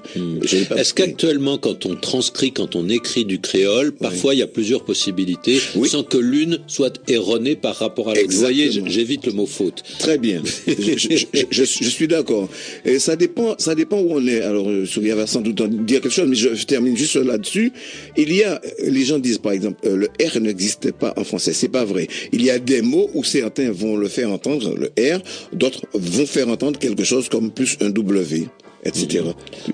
pas- 0.68 0.77
Est-ce 0.77 0.92
qu'actuellement, 0.92 1.57
quand 1.59 1.87
on 1.87 1.94
transcrit, 2.26 2.52
quand 2.52 2.74
on 2.76 2.88
écrit 2.88 3.24
du 3.24 3.40
créole, 3.40 3.92
parfois 3.92 4.34
il 4.34 4.38
y 4.38 4.42
a 4.42 4.46
plusieurs 4.46 4.84
possibilités, 4.84 5.60
Oui. 5.76 5.88
sans 5.88 6.02
que 6.02 6.16
l'une 6.18 6.58
soit 6.66 7.00
erronée 7.08 7.54
par 7.56 7.76
rapport 7.76 8.08
à 8.10 8.14
l'autre 8.14 8.30
Vous 8.32 8.38
voyez, 8.40 8.70
j'évite 8.86 9.26
le 9.26 9.32
mot 9.32 9.46
faute. 9.46 9.82
Très 9.98 10.18
bien. 10.18 10.42
je, 10.66 10.72
je, 10.98 11.08
je, 11.32 11.44
je- 11.50 11.64
je 11.84 11.88
suis 11.88 12.08
d'accord. 12.08 12.48
Et 12.84 12.98
ça 12.98 13.14
dépend, 13.16 13.54
ça 13.58 13.74
dépend 13.74 13.98
où 14.00 14.08
on 14.10 14.26
est. 14.26 14.40
Alors, 14.40 14.68
euh, 14.68 14.84
Souria 14.86 15.14
va 15.14 15.26
sans 15.26 15.40
doute 15.40 15.60
en 15.60 15.68
dire 15.68 16.00
quelque 16.00 16.12
chose, 16.12 16.28
mais 16.28 16.34
je, 16.36 16.64
termine 16.66 16.96
juste 16.96 17.16
là-dessus. 17.16 17.72
Il 18.16 18.32
y 18.34 18.42
a, 18.42 18.60
les 18.84 19.04
gens 19.04 19.18
disent 19.18 19.38
par 19.38 19.52
exemple, 19.52 19.78
euh, 19.86 19.96
le 19.96 20.08
R 20.26 20.40
n'existait 20.40 20.92
pas 20.92 21.14
en 21.16 21.24
français. 21.24 21.52
C'est 21.52 21.68
pas 21.68 21.84
vrai. 21.84 22.08
Il 22.32 22.42
y 22.42 22.50
a 22.50 22.58
des 22.58 22.82
mots 22.82 23.08
où 23.14 23.22
certains 23.24 23.70
vont 23.70 23.96
le 23.96 24.08
faire 24.08 24.30
entendre, 24.32 24.74
le 24.74 24.88
R, 25.16 25.20
d'autres 25.52 25.82
vont 25.94 26.26
faire 26.26 26.48
entendre 26.48 26.78
quelque 26.78 27.04
chose 27.04 27.28
comme 27.28 27.50
plus 27.50 27.76
un 27.80 27.90
W, 27.90 28.46
etc. 28.87 29.25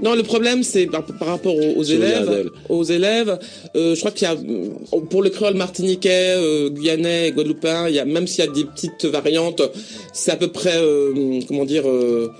Non, 0.02 0.14
le 0.14 0.22
problème, 0.22 0.62
c'est 0.62 0.86
par, 0.86 1.04
par 1.04 1.28
rapport 1.28 1.54
aux, 1.54 1.82
élèves. 1.82 2.50
Aux 2.68 2.84
élèves, 2.84 3.38
euh, 3.76 3.94
je 3.94 4.00
crois 4.00 4.10
qu'il 4.10 4.26
y 4.26 4.30
a, 4.30 4.36
pour 5.10 5.22
le 5.22 5.30
créole 5.30 5.54
martiniquais, 5.54 6.34
euh, 6.36 6.70
guyanais, 6.70 7.32
guadeloupéen, 7.32 7.88
il 7.88 7.94
y 7.94 7.98
a, 7.98 8.04
même 8.04 8.26
s'il 8.26 8.44
y 8.44 8.48
a 8.48 8.50
des 8.50 8.64
petites 8.64 9.04
variantes, 9.04 9.62
c'est 10.12 10.30
à 10.30 10.36
peu 10.36 10.48
près, 10.48 10.76
euh, 10.76 11.40
comment 11.46 11.64
dire, 11.64 11.88
euh, 11.88 12.30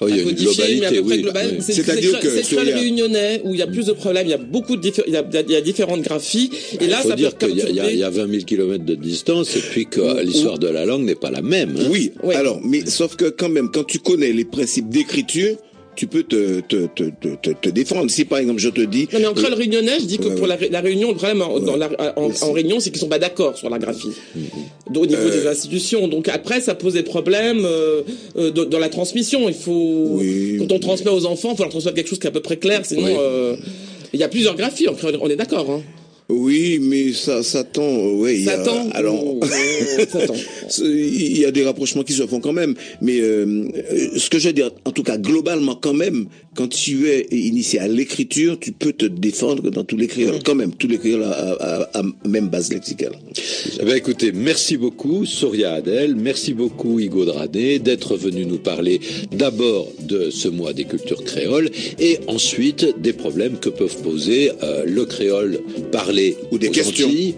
Oh, 0.00 0.06
il 0.08 0.16
y 0.16 0.18
a 0.18 0.20
à 0.20 0.20
une 0.20 0.28
codifier, 0.28 0.76
mais 0.80 0.86
à 0.86 0.90
peu 0.90 0.94
globalité, 0.96 1.02
près 1.02 1.16
oui. 1.16 1.22
global. 1.22 1.46
oui. 1.52 1.56
C'est 1.60 1.72
C'est-à-dire 1.72 2.10
c'est- 2.12 2.20
que 2.20 2.28
c'est 2.28 2.36
le 2.36 2.42
créole 2.42 2.64
Surya- 2.66 2.76
réunionnais 2.76 3.40
où 3.44 3.54
il 3.54 3.58
y 3.58 3.62
a 3.62 3.66
plus 3.66 3.86
de 3.86 3.92
problèmes, 3.92 4.26
il 4.26 4.30
y 4.30 4.34
a 4.34 4.38
beaucoup 4.38 4.76
de 4.76 4.82
diffé- 4.82 5.02
il 5.06 5.14
y 5.14 5.16
a, 5.16 5.24
il 5.46 5.50
y 5.52 5.56
a 5.56 5.60
différentes 5.62 6.02
graphies, 6.02 6.50
et 6.80 6.86
là, 6.86 6.98
Il 6.98 7.02
faut 7.02 7.08
ça 7.10 7.16
dire 7.16 7.36
qu'il 7.38 7.48
y, 7.48 7.52
a- 7.52 7.54
il 7.54 7.58
y 7.58 7.62
a- 7.62 7.64
perturber. 7.84 7.92
il 7.94 7.98
y 7.98 8.04
a 8.04 8.10
20 8.10 8.30
000 8.30 8.44
kilomètres 8.44 8.84
de 8.84 8.94
distance 8.94 9.56
et 9.56 9.60
puis 9.60 9.86
que 9.86 10.22
l'histoire 10.22 10.58
de 10.58 10.68
la 10.68 10.84
langue 10.84 11.04
n'est 11.04 11.14
pas 11.14 11.30
la 11.30 11.40
même. 11.42 11.76
hein. 11.78 11.88
Oui, 11.90 12.12
Oui. 12.22 12.34
alors, 12.34 12.60
mais 12.62 12.84
sauf 12.86 13.16
que 13.16 13.26
quand 13.30 13.48
même, 13.48 13.70
quand 13.72 13.84
tu 13.84 13.98
connais 13.98 14.32
les 14.32 14.44
principes 14.44 14.88
d'écriture, 14.90 15.56
tu 15.96 16.06
peux 16.06 16.22
te, 16.22 16.60
te, 16.60 16.86
te, 16.94 17.04
te, 17.10 17.50
te- 17.52 17.68
défendre. 17.70 18.10
Si 18.10 18.24
par 18.24 18.38
exemple 18.38 18.60
je 18.60 18.68
te 18.68 18.82
dis... 18.82 19.08
Non 19.12 19.18
mais 19.18 19.26
en 19.26 19.34
créole 19.34 19.54
réunionnais, 19.54 19.98
je 20.00 20.04
dis 20.04 20.18
que 20.18 20.28
Ouais, 20.28 20.34
pour 20.36 20.46
la, 20.46 20.56
ré- 20.56 20.68
la 20.70 20.80
réunion, 20.80 21.08
le 21.08 21.14
problème 21.16 21.42
en, 21.42 21.58
dans 21.58 21.76
la- 21.76 21.90
en, 22.16 22.52
réunion, 22.52 22.78
c'est 22.80 22.90
qu'ils 22.90 23.00
sont 23.00 23.08
pas 23.08 23.18
d'accord 23.18 23.56
sur 23.56 23.68
la 23.70 23.78
graphie 23.78 24.08
Mm-hmm. 24.36 24.92
Donc, 24.92 25.04
au 25.04 25.06
niveau 25.06 25.22
Euh. 25.22 25.40
des 25.42 25.46
institutions. 25.48 26.06
Donc 26.08 26.28
après, 26.28 26.60
ça 26.60 26.74
pose 26.74 26.92
des 26.94 27.02
problèmes 27.02 27.64
euh, 27.64 28.02
euh, 28.36 28.50
de- 28.50 28.64
dans 28.64 28.78
la 28.78 28.88
transmission. 28.88 29.48
Il 29.48 29.54
faut 29.54 30.06
Oui. 30.18 30.56
quand 30.58 30.70
on 30.72 30.78
transmet 30.78 31.10
aux 31.10 31.26
enfants, 31.26 31.50
il 31.52 31.56
faut 31.56 31.62
leur 31.64 31.70
transmettre 31.70 31.96
quelque 31.96 32.08
chose 32.08 32.18
qui 32.20 32.26
est 32.26 32.30
à 32.30 32.32
peu 32.32 32.40
près 32.40 32.56
clair. 32.58 32.84
Sinon, 32.84 33.04
Oui. 33.04 33.12
euh, 33.18 33.56
il 34.12 34.20
y 34.20 34.22
a 34.22 34.28
plusieurs 34.28 34.54
graphies. 34.56 34.86
On 35.20 35.28
est 35.28 35.36
d'accord. 35.36 35.68
Hein. 35.70 35.82
Oui, 36.28 36.80
mais 36.82 37.12
ça, 37.12 37.42
ça 37.44 37.62
tend, 37.62 37.88
ouais, 38.16 38.36
il 38.36 38.44
y 38.44 38.48
a- 38.48 38.56
Satan. 38.56 38.88
alors, 38.94 39.22
Oh, 39.24 39.40
oh, 40.14 40.34
Il 40.82 41.38
y 41.38 41.44
a 41.44 41.52
des 41.52 41.62
rapprochements 41.64 42.02
qui 42.02 42.14
se 42.14 42.26
font 42.26 42.40
quand 42.40 42.52
même, 42.52 42.74
mais 43.00 43.20
euh, 43.20 43.68
ce 44.16 44.28
que 44.28 44.38
je 44.40 44.48
veux 44.48 44.52
dire, 44.52 44.70
en 44.84 44.90
tout 44.90 45.04
cas 45.04 45.18
globalement 45.18 45.76
quand 45.76 45.94
même, 45.94 46.26
quand 46.56 46.68
tu 46.68 47.08
es 47.08 47.26
initié 47.30 47.78
à 47.78 47.88
l'écriture, 47.88 48.58
tu 48.58 48.72
peux 48.72 48.92
te 48.92 49.06
défendre 49.06 49.70
dans 49.70 49.84
tous 49.84 49.96
les 49.96 50.06
créoles, 50.06 50.40
quand 50.44 50.54
même, 50.54 50.72
tous 50.72 50.88
les 50.88 50.98
créoles 50.98 51.22
à, 51.24 51.30
à- 51.30 51.82
à- 51.82 52.00
à 52.00 52.02
même 52.26 52.48
base 52.48 52.72
lexicale. 52.72 53.12
Eh 53.80 53.84
ben, 53.84 53.94
écoutez, 53.96 54.32
merci 54.32 54.76
beaucoup 54.76 55.24
Soria 55.26 55.74
Adel, 55.74 56.16
merci 56.16 56.54
beaucoup 56.54 56.98
Hugo 56.98 57.24
Drané 57.24 57.78
d'être 57.78 58.16
venu 58.16 58.46
nous 58.46 58.58
parler 58.58 59.00
d'abord 59.32 59.88
de 60.00 60.30
ce 60.30 60.48
mois 60.48 60.72
des 60.72 60.84
cultures 60.84 61.22
créoles 61.24 61.70
et 61.98 62.18
ensuite 62.26 63.00
des 63.00 63.12
problèmes 63.12 63.58
que 63.58 63.68
peuvent 63.68 64.00
poser 64.02 64.50
euh, 64.62 64.84
le 64.86 65.04
créole 65.04 65.60
parlé 65.92 66.36
Ou 66.52 66.58
des 66.58 66.70
questions. 66.70 67.06
Antilles. 67.06 67.34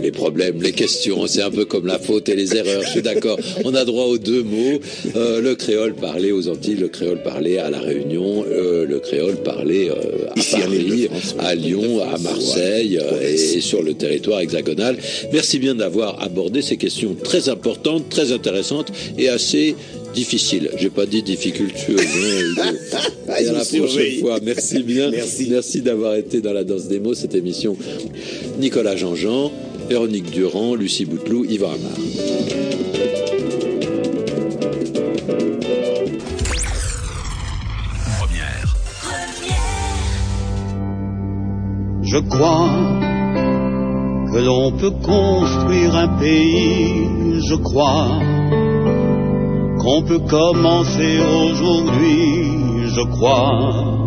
Les 0.00 0.10
problèmes, 0.10 0.60
les 0.60 0.72
questions, 0.72 1.26
c'est 1.26 1.42
un 1.42 1.50
peu 1.50 1.64
comme 1.64 1.86
la 1.86 1.98
faute 1.98 2.28
et 2.28 2.36
les 2.36 2.56
erreurs, 2.56 2.82
je 2.82 2.90
suis 2.90 3.02
d'accord. 3.02 3.38
On 3.64 3.74
a 3.74 3.84
droit 3.84 4.04
aux 4.04 4.18
deux 4.18 4.42
mots. 4.42 4.80
Euh, 5.16 5.40
le 5.40 5.54
créole 5.54 5.94
parlé 5.94 6.32
aux 6.32 6.48
Antilles, 6.48 6.76
le 6.76 6.88
créole 6.88 7.22
parlé 7.22 7.58
à 7.58 7.70
La 7.70 7.80
Réunion, 7.80 8.44
euh, 8.48 8.86
le 8.86 8.98
créole 8.98 9.36
parlé 9.36 9.88
euh, 9.88 10.28
à 10.34 10.38
Ici, 10.38 10.56
Paris, 10.60 11.08
à 11.38 11.54
Lyon, 11.54 12.02
à 12.02 12.18
Marseille 12.18 12.98
et, 13.22 13.56
et 13.56 13.60
sur 13.60 13.82
le 13.82 13.94
territoire 13.94 14.40
hexagonal. 14.40 14.96
Merci 15.32 15.58
bien 15.58 15.74
d'avoir 15.74 16.22
abordé 16.22 16.62
ces 16.62 16.76
questions 16.76 17.14
très 17.22 17.48
importantes, 17.48 18.08
très 18.08 18.32
intéressantes 18.32 18.92
et 19.16 19.28
assez 19.28 19.76
difficile. 20.14 20.70
J'ai 20.78 20.90
pas 20.90 21.06
dit 21.06 21.22
difficultueuse. 21.22 22.00
Hein, 22.62 22.72
Et 23.38 23.44
je 23.44 23.48
à 23.50 23.52
la 23.52 23.64
prochaine 23.64 24.20
fois. 24.20 24.38
Merci 24.42 24.82
bien. 24.82 25.10
Merci. 25.10 25.48
Merci 25.50 25.82
d'avoir 25.82 26.14
été 26.14 26.40
dans 26.40 26.52
la 26.52 26.64
danse 26.64 26.86
des 26.88 27.00
mots, 27.00 27.14
cette 27.14 27.34
émission. 27.34 27.76
Nicolas 28.58 28.96
Jean-Jean, 28.96 29.52
Véronique 29.88 30.30
Durand, 30.30 30.74
Lucie 30.74 31.04
Bouteloup, 31.04 31.44
Yvan 31.44 31.72
Amar. 31.72 31.92
Première. 38.18 38.76
Je 42.02 42.18
crois 42.18 42.70
que 44.32 44.38
l'on 44.38 44.72
peut 44.72 44.90
construire 44.90 45.94
un 45.96 46.08
pays, 46.18 47.40
je 47.48 47.54
crois 47.56 48.20
qu'on 49.78 50.02
peut 50.02 50.20
commencer 50.20 51.18
aujourd'hui, 51.20 52.88
je 52.88 53.10
crois 53.10 54.03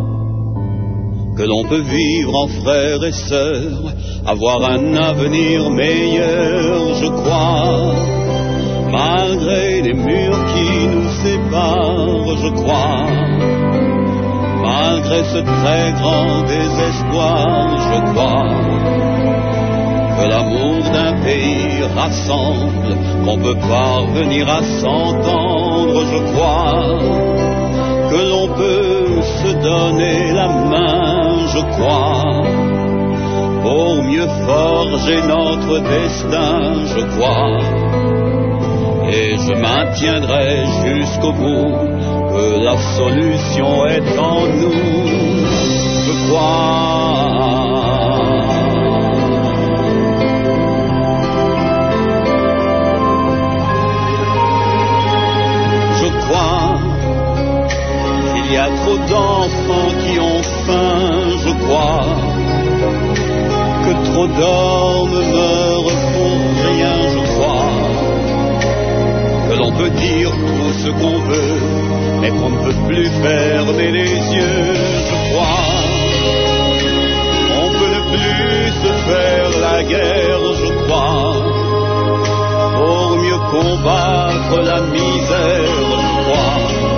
que 1.38 1.44
l'on 1.44 1.64
peut 1.66 1.84
vivre 1.84 2.34
en 2.36 2.48
frères 2.48 3.04
et 3.04 3.12
sœurs, 3.12 3.94
avoir 4.26 4.72
un 4.72 4.96
avenir 4.96 5.70
meilleur, 5.70 6.96
je 6.96 7.08
crois, 7.08 7.94
malgré 8.92 9.82
les 9.84 9.94
murs 9.94 10.46
qui 10.54 10.88
nous 10.88 11.10
séparent, 11.24 12.38
je 12.44 12.50
crois. 12.60 13.06
Malgré 14.64 15.24
ce 15.26 15.38
très 15.38 15.86
grand 16.02 16.42
désespoir, 16.56 17.46
je 17.90 18.00
crois 18.12 18.50
que 20.18 20.28
l'amour 20.28 20.82
d'un 20.92 21.14
pays 21.22 21.84
rassemble, 21.96 22.98
qu'on 23.24 23.38
peut 23.38 23.60
parvenir 23.70 24.50
à 24.50 24.64
s'entendre, 24.82 26.04
je 26.14 26.20
crois 26.34 27.28
que 28.10 28.30
l'on 28.30 28.48
peut 28.56 28.87
se 29.42 29.52
donner 29.70 30.32
la 30.34 30.48
main, 30.48 31.48
je 31.54 31.62
crois, 31.74 32.42
pour 33.64 34.04
mieux 34.04 34.30
forger 34.46 35.22
notre 35.34 35.80
destin, 35.80 36.60
je 36.94 37.02
crois 37.16 37.98
et 39.10 39.38
je 39.38 39.54
maintiendrai 39.54 40.66
jusqu'au 40.86 41.32
bout 41.32 41.76
que 42.32 42.64
la 42.64 42.78
solution 42.98 43.86
est 43.86 44.20
en 44.20 44.46
nous. 44.48 45.08
Je 46.06 46.28
crois. 46.28 47.87
Y 58.58 58.60
a 58.60 58.70
trop 58.70 58.98
d'enfants 58.98 59.94
qui 60.02 60.20
ont 60.20 60.44
faim, 60.66 61.10
je 61.46 61.52
crois 61.64 62.06
que 63.84 63.92
trop 64.10 64.28
d'hommes 64.38 65.22
meurent 65.36 66.00
pour 66.14 66.38
rien, 66.68 66.98
je 67.16 67.22
crois 67.32 67.72
que 69.48 69.54
l'on 69.60 69.72
peut 69.74 69.92
dire 69.92 70.32
tout 70.32 70.72
ce 70.84 70.90
qu'on 70.90 71.20
veut, 71.30 71.60
mais 72.20 72.30
qu'on 72.30 72.50
ne 72.50 72.60
peut 72.66 72.80
plus 72.88 73.10
fermer 73.26 73.92
les 73.92 74.16
yeux, 74.38 74.74
je 75.10 75.18
crois. 75.28 75.74
On 77.64 77.70
peut 77.78 77.92
ne 77.98 78.04
plus 78.14 78.72
se 78.84 78.92
faire 79.08 79.50
la 79.68 79.84
guerre, 79.84 80.46
je 80.64 80.70
crois, 80.84 81.34
pour 82.76 83.18
mieux 83.24 83.42
combattre 83.52 84.56
la 84.72 84.82
misère, 84.82 85.78
je 85.92 86.08
crois. 86.24 86.97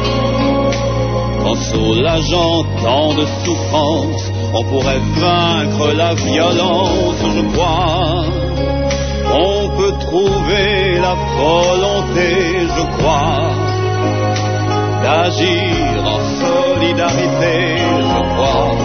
Qu'en 1.50 1.56
soulageant 1.56 2.64
tant 2.84 3.14
de 3.16 3.26
souffrance, 3.44 4.32
on 4.54 4.64
pourrait 4.66 5.02
vaincre 5.16 5.94
la 5.96 6.14
violence, 6.14 7.16
je 7.36 7.42
crois. 7.54 8.24
On 9.34 9.70
peut 9.70 9.94
trouver 10.00 11.00
la 11.00 11.16
volonté, 11.40 12.68
je 12.78 12.98
crois, 12.98 13.42
d'agir 15.02 16.06
en 16.06 16.20
solidarité, 16.46 17.78
je 18.14 18.22
crois. 18.36 18.76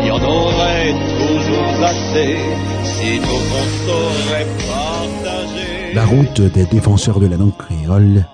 Il 0.00 0.08
y 0.08 0.10
en 0.10 0.16
aurait 0.16 0.94
toujours 1.20 1.84
assez 1.84 2.38
si 2.82 3.20
le 3.20 3.36
monde 3.50 3.72
saurait 3.86 4.46
partager. 4.66 5.94
La 5.94 6.06
route 6.06 6.40
des 6.40 6.64
défenseurs 6.64 7.20
de 7.20 7.26
la 7.26 7.36
langue 7.36 7.56
créole 7.56 8.24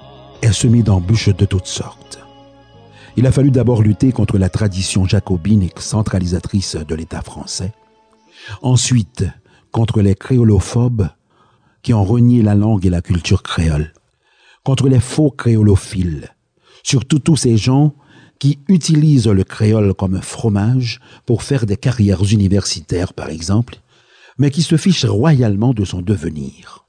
est 0.40 0.52
semée 0.52 0.82
d'embûches 0.82 1.36
de 1.36 1.44
toutes 1.44 1.66
sortes. 1.66 2.17
Il 3.18 3.26
a 3.26 3.32
fallu 3.32 3.50
d'abord 3.50 3.82
lutter 3.82 4.12
contre 4.12 4.38
la 4.38 4.48
tradition 4.48 5.04
jacobine 5.04 5.64
et 5.64 5.72
centralisatrice 5.76 6.76
de 6.76 6.94
l'État 6.94 7.20
français. 7.20 7.72
Ensuite, 8.62 9.24
contre 9.72 10.02
les 10.02 10.14
créolophobes 10.14 11.08
qui 11.82 11.92
ont 11.92 12.04
renié 12.04 12.42
la 12.42 12.54
langue 12.54 12.86
et 12.86 12.90
la 12.90 13.02
culture 13.02 13.42
créole. 13.42 13.92
Contre 14.62 14.88
les 14.88 15.00
faux 15.00 15.32
créolophiles. 15.32 16.32
Surtout 16.84 17.18
tous 17.18 17.34
ces 17.34 17.56
gens 17.56 17.96
qui 18.38 18.60
utilisent 18.68 19.26
le 19.26 19.42
créole 19.42 19.94
comme 19.94 20.22
fromage 20.22 21.00
pour 21.26 21.42
faire 21.42 21.66
des 21.66 21.76
carrières 21.76 22.22
universitaires, 22.22 23.14
par 23.14 23.30
exemple, 23.30 23.80
mais 24.38 24.52
qui 24.52 24.62
se 24.62 24.76
fichent 24.76 25.06
royalement 25.06 25.74
de 25.74 25.84
son 25.84 26.02
devenir 26.02 26.86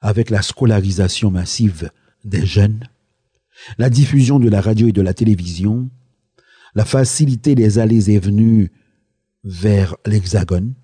avec 0.00 0.30
la 0.30 0.40
scolarisation 0.40 1.30
massive 1.30 1.90
des 2.24 2.46
jeunes, 2.46 2.88
la 3.78 3.90
diffusion 3.90 4.38
de 4.38 4.48
la 4.48 4.60
radio 4.60 4.88
et 4.88 4.92
de 4.92 5.02
la 5.02 5.14
télévision, 5.14 5.90
la 6.74 6.84
facilité 6.84 7.54
des 7.54 7.78
allées 7.78 8.10
et 8.10 8.18
venues 8.18 8.70
vers 9.44 9.96
l'hexagone, 10.06 10.74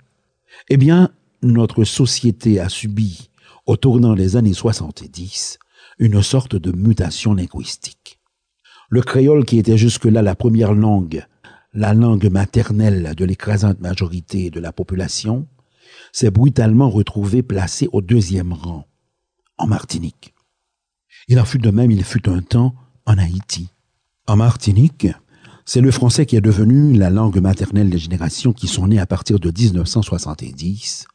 eh 0.69 0.77
bien, 0.77 1.11
notre 1.43 1.85
société 1.85 2.61
a 2.61 2.69
subi, 2.69 3.31
au 3.67 3.77
tournant 3.77 4.15
des 4.15 4.37
années 4.37 4.55
70, 4.55 5.59
une 5.99 6.23
sorte 6.23 6.57
de 6.57 6.73
mutation 6.73 7.35
linguistique. 7.35 8.19
Le 8.89 9.03
créole, 9.03 9.45
qui 9.45 9.59
était 9.59 9.79
jusque-là 9.79 10.23
la 10.23 10.35
première 10.35 10.73
langue, 10.73 11.25
la 11.73 11.95
langue 11.95 12.31
maternelle 12.31 13.15
de 13.17 13.25
l'écrasante 13.25 13.81
majorité 13.81 14.51
de 14.51 14.61
la 14.61 14.73
population, 14.73 15.49
s'est 16.13 16.31
brutalement 16.31 16.91
retrouvé 16.91 17.43
placé 17.43 17.89
au 17.93 18.03
deuxième 18.03 18.53
rang, 18.53 18.87
en 19.59 19.67
Martinique. 19.67 20.35
Il 21.29 21.39
en 21.39 21.45
fut 21.45 21.59
de 21.59 21.71
même, 21.71 21.91
il 21.91 22.05
fut 22.05 22.29
un 22.29 22.41
temps, 22.41 22.75
en 23.07 23.19
Haïti. 23.19 23.69
En 24.27 24.37
Martinique, 24.37 25.09
c'est 25.65 25.81
le 25.81 25.91
français 25.91 26.27
qui 26.27 26.37
est 26.37 26.41
devenu 26.41 26.95
la 26.95 27.11
langue 27.11 27.41
maternelle 27.41 27.91
des 27.91 27.99
générations 27.99 28.53
qui 28.53 28.67
sont 28.67 28.89
nées 28.89 28.99
à 28.99 29.07
partir 29.07 29.39
de 29.39 29.51
1970, 29.51 31.07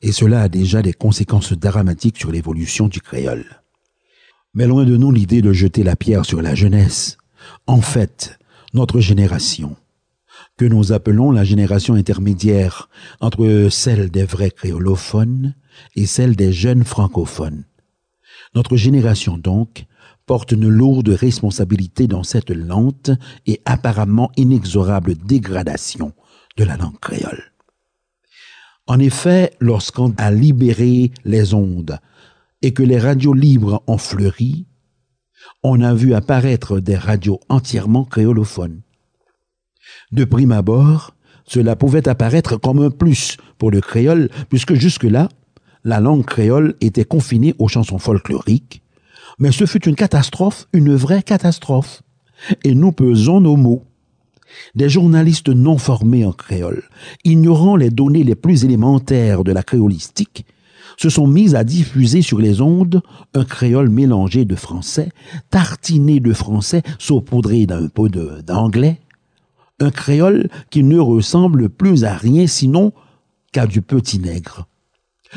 et 0.00 0.12
cela 0.12 0.42
a 0.42 0.48
déjà 0.48 0.82
des 0.82 0.92
conséquences 0.92 1.52
dramatiques 1.52 2.18
sur 2.18 2.32
l'évolution 2.32 2.88
du 2.88 3.00
créole. 3.00 3.62
Mais 4.54 4.66
loin 4.66 4.84
de 4.84 4.96
nous 4.96 5.10
l'idée 5.10 5.42
de 5.42 5.52
jeter 5.52 5.82
la 5.82 5.96
pierre 5.96 6.24
sur 6.24 6.40
la 6.40 6.54
jeunesse. 6.54 7.18
En 7.66 7.80
fait, 7.80 8.38
notre 8.72 9.00
génération, 9.00 9.76
que 10.56 10.64
nous 10.64 10.92
appelons 10.92 11.30
la 11.30 11.44
génération 11.44 11.94
intermédiaire 11.94 12.88
entre 13.20 13.68
celle 13.70 14.10
des 14.10 14.24
vrais 14.24 14.50
créolophones 14.50 15.54
et 15.96 16.06
celle 16.06 16.36
des 16.36 16.52
jeunes 16.52 16.84
francophones. 16.84 17.64
Notre 18.54 18.76
génération 18.76 19.36
donc 19.36 19.86
porte 20.26 20.52
une 20.52 20.68
lourde 20.68 21.08
responsabilité 21.08 22.06
dans 22.06 22.22
cette 22.22 22.50
lente 22.50 23.10
et 23.46 23.60
apparemment 23.64 24.30
inexorable 24.36 25.16
dégradation 25.16 26.12
de 26.56 26.64
la 26.64 26.76
langue 26.76 26.98
créole. 27.00 27.52
En 28.86 28.98
effet, 28.98 29.52
lorsqu'on 29.60 30.14
a 30.18 30.30
libéré 30.30 31.10
les 31.24 31.54
ondes 31.54 31.98
et 32.62 32.72
que 32.72 32.82
les 32.82 32.98
radios 32.98 33.32
libres 33.32 33.82
ont 33.86 33.98
fleuri, 33.98 34.66
on 35.62 35.80
a 35.80 35.94
vu 35.94 36.14
apparaître 36.14 36.80
des 36.80 36.96
radios 36.96 37.40
entièrement 37.48 38.04
créolophones. 38.04 38.82
De 40.12 40.24
prime 40.24 40.52
abord, 40.52 41.14
cela 41.46 41.76
pouvait 41.76 42.08
apparaître 42.08 42.56
comme 42.56 42.80
un 42.80 42.90
plus 42.90 43.36
pour 43.58 43.70
le 43.70 43.80
créole, 43.80 44.30
puisque 44.48 44.74
jusque-là, 44.74 45.28
la 45.84 46.00
langue 46.00 46.24
créole 46.24 46.74
était 46.80 47.04
confinée 47.04 47.54
aux 47.58 47.68
chansons 47.68 47.98
folkloriques, 47.98 48.82
mais 49.38 49.52
ce 49.52 49.66
fut 49.66 49.86
une 49.86 49.96
catastrophe, 49.96 50.66
une 50.72 50.94
vraie 50.94 51.22
catastrophe. 51.22 52.02
Et 52.64 52.74
nous 52.74 52.92
pesons 52.92 53.40
nos 53.40 53.56
mots. 53.56 53.84
Des 54.74 54.88
journalistes 54.88 55.48
non 55.48 55.78
formés 55.78 56.24
en 56.24 56.32
créole, 56.32 56.84
ignorant 57.24 57.76
les 57.76 57.90
données 57.90 58.24
les 58.24 58.34
plus 58.34 58.64
élémentaires 58.64 59.44
de 59.44 59.52
la 59.52 59.62
créolistique, 59.62 60.46
se 60.96 61.08
sont 61.08 61.26
mis 61.26 61.56
à 61.56 61.64
diffuser 61.64 62.22
sur 62.22 62.38
les 62.38 62.60
ondes 62.60 63.02
un 63.34 63.44
créole 63.44 63.88
mélangé 63.88 64.44
de 64.44 64.54
français, 64.54 65.10
tartiné 65.50 66.20
de 66.20 66.32
français, 66.32 66.82
saupoudré 66.98 67.66
d'un 67.66 67.88
peu 67.88 68.08
d'anglais, 68.08 69.00
un 69.80 69.90
créole 69.90 70.48
qui 70.70 70.84
ne 70.84 70.98
ressemble 70.98 71.68
plus 71.68 72.04
à 72.04 72.14
rien 72.14 72.46
sinon 72.46 72.92
qu'à 73.52 73.66
du 73.66 73.82
petit 73.82 74.20
nègre. 74.20 74.68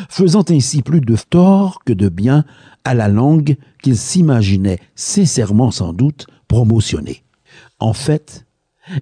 Faisant 0.09 0.45
ainsi 0.49 0.81
plus 0.81 1.01
de 1.01 1.15
tort 1.29 1.79
que 1.85 1.93
de 1.93 2.09
bien 2.09 2.45
à 2.83 2.93
la 2.93 3.07
langue 3.07 3.57
qu'il 3.81 3.97
s'imaginait 3.97 4.79
sincèrement 4.95 5.71
sans 5.71 5.93
doute 5.93 6.27
promotionner. 6.47 7.23
En 7.79 7.93
fait, 7.93 8.45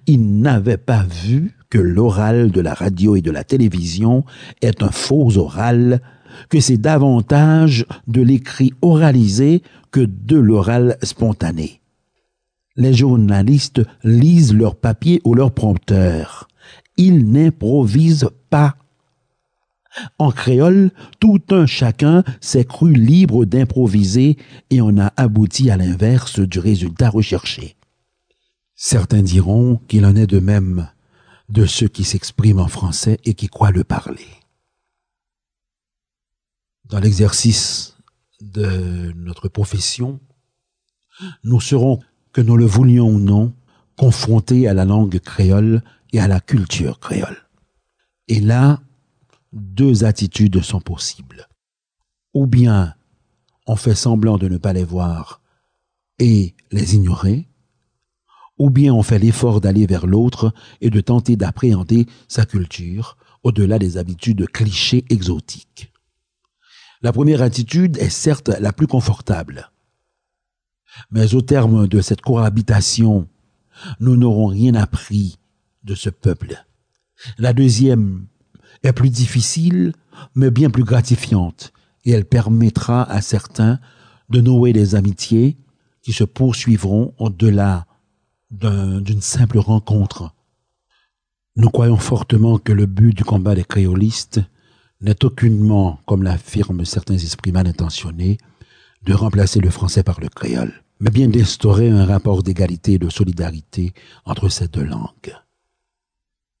il 0.06 0.40
n'avait 0.40 0.76
pas 0.76 1.02
vu 1.02 1.56
que 1.70 1.78
l'oral 1.78 2.50
de 2.50 2.60
la 2.60 2.74
radio 2.74 3.16
et 3.16 3.22
de 3.22 3.30
la 3.30 3.44
télévision 3.44 4.24
est 4.62 4.82
un 4.82 4.90
faux 4.90 5.36
oral, 5.36 6.00
que 6.48 6.60
c'est 6.60 6.76
davantage 6.76 7.86
de 8.06 8.22
l'écrit 8.22 8.72
oralisé 8.82 9.62
que 9.90 10.00
de 10.00 10.36
l'oral 10.36 10.98
spontané. 11.02 11.80
Les 12.76 12.92
journalistes 12.92 13.80
lisent 14.04 14.54
leur 14.54 14.76
papier 14.76 15.20
ou 15.24 15.34
leur 15.34 15.52
prompteur. 15.52 16.48
Ils 16.98 17.30
n'improvisent 17.30 18.28
pas. 18.50 18.76
En 20.18 20.30
créole, 20.30 20.90
tout 21.20 21.42
un 21.50 21.66
chacun 21.66 22.22
s'est 22.40 22.64
cru 22.64 22.92
libre 22.92 23.44
d'improviser 23.44 24.36
et 24.70 24.80
on 24.80 24.98
a 24.98 25.12
abouti 25.16 25.70
à 25.70 25.76
l'inverse 25.76 26.40
du 26.40 26.58
résultat 26.58 27.08
recherché. 27.08 27.76
Certains 28.74 29.22
diront 29.22 29.80
qu'il 29.88 30.04
en 30.04 30.16
est 30.16 30.26
de 30.26 30.38
même 30.38 30.90
de 31.48 31.64
ceux 31.64 31.88
qui 31.88 32.04
s'expriment 32.04 32.60
en 32.60 32.68
français 32.68 33.18
et 33.24 33.34
qui 33.34 33.48
croient 33.48 33.70
le 33.70 33.84
parler. 33.84 34.26
Dans 36.84 37.00
l'exercice 37.00 37.96
de 38.40 39.12
notre 39.16 39.48
profession, 39.48 40.20
nous 41.42 41.60
serons, 41.60 42.00
que 42.32 42.42
nous 42.42 42.56
le 42.58 42.66
voulions 42.66 43.08
ou 43.08 43.18
non, 43.18 43.54
confrontés 43.96 44.68
à 44.68 44.74
la 44.74 44.84
langue 44.84 45.18
créole 45.20 45.82
et 46.12 46.20
à 46.20 46.28
la 46.28 46.40
culture 46.40 47.00
créole. 47.00 47.48
Et 48.28 48.40
là, 48.40 48.80
deux 49.56 50.04
attitudes 50.04 50.62
sont 50.62 50.80
possibles. 50.80 51.48
Ou 52.34 52.46
bien 52.46 52.94
on 53.66 53.76
fait 53.76 53.94
semblant 53.94 54.38
de 54.38 54.48
ne 54.48 54.58
pas 54.58 54.72
les 54.72 54.84
voir 54.84 55.40
et 56.18 56.54
les 56.70 56.94
ignorer, 56.94 57.48
ou 58.58 58.70
bien 58.70 58.94
on 58.94 59.02
fait 59.02 59.18
l'effort 59.18 59.60
d'aller 59.60 59.86
vers 59.86 60.06
l'autre 60.06 60.54
et 60.80 60.90
de 60.90 61.00
tenter 61.00 61.36
d'appréhender 61.36 62.06
sa 62.28 62.46
culture 62.46 63.16
au-delà 63.42 63.78
des 63.78 63.96
habitudes 63.96 64.46
clichés 64.50 65.04
exotiques. 65.10 65.92
La 67.02 67.12
première 67.12 67.42
attitude 67.42 67.98
est 67.98 68.08
certes 68.08 68.48
la 68.48 68.72
plus 68.72 68.86
confortable, 68.86 69.70
mais 71.10 71.34
au 71.34 71.42
terme 71.42 71.86
de 71.86 72.00
cette 72.00 72.22
cohabitation, 72.22 73.28
nous 74.00 74.16
n'aurons 74.16 74.46
rien 74.46 74.74
appris 74.74 75.38
de 75.84 75.94
ce 75.94 76.08
peuple. 76.08 76.64
La 77.38 77.52
deuxième 77.52 78.26
est 78.86 78.92
plus 78.92 79.10
difficile, 79.10 79.92
mais 80.34 80.50
bien 80.50 80.70
plus 80.70 80.84
gratifiante, 80.84 81.72
et 82.04 82.12
elle 82.12 82.24
permettra 82.24 83.02
à 83.04 83.20
certains 83.20 83.78
de 84.28 84.40
nouer 84.40 84.72
des 84.72 84.94
amitiés 84.94 85.56
qui 86.02 86.12
se 86.12 86.24
poursuivront 86.24 87.14
au-delà 87.18 87.86
d'une 88.50 89.20
simple 89.20 89.58
rencontre. 89.58 90.32
Nous 91.56 91.70
croyons 91.70 91.96
fortement 91.96 92.58
que 92.58 92.72
le 92.72 92.86
but 92.86 93.16
du 93.16 93.24
combat 93.24 93.54
des 93.54 93.64
créolistes 93.64 94.40
n'est 95.00 95.24
aucunement, 95.24 96.00
comme 96.06 96.22
l'affirment 96.22 96.84
certains 96.84 97.14
esprits 97.14 97.52
mal 97.52 97.66
intentionnés, 97.66 98.38
de 99.02 99.14
remplacer 99.14 99.60
le 99.60 99.70
français 99.70 100.02
par 100.02 100.20
le 100.20 100.28
créole, 100.28 100.82
mais 101.00 101.10
bien 101.10 101.28
d'instaurer 101.28 101.90
un 101.90 102.04
rapport 102.04 102.42
d'égalité 102.42 102.94
et 102.94 102.98
de 102.98 103.08
solidarité 103.08 103.92
entre 104.24 104.48
ces 104.48 104.68
deux 104.68 104.84
langues. 104.84 105.34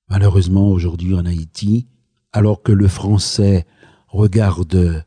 Malheureusement, 0.08 0.68
aujourd'hui 0.70 1.14
en 1.14 1.26
Haïti, 1.26 1.88
alors 2.36 2.62
que 2.62 2.70
le 2.72 2.86
français 2.86 3.64
regarde 4.08 5.06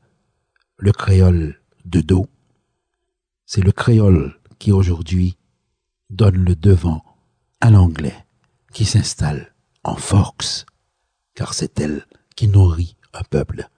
le 0.78 0.92
créole 0.92 1.62
de 1.86 2.02
dos, 2.02 2.26
c'est 3.46 3.62
le 3.62 3.72
créole 3.72 4.40
qui 4.58 4.72
aujourd'hui 4.72 5.38
donne 6.10 6.44
le 6.44 6.56
devant 6.56 7.04
à 7.62 7.70
l'anglais 7.70 8.26
qui 8.74 8.84
s'installe 8.84 9.54
en 9.84 9.96
force, 9.96 10.66
car 11.36 11.54
c'est 11.54 11.80
elle 11.80 12.04
qui 12.36 12.48
nourrit 12.48 12.96
un 13.14 13.22
peuple 13.30 13.70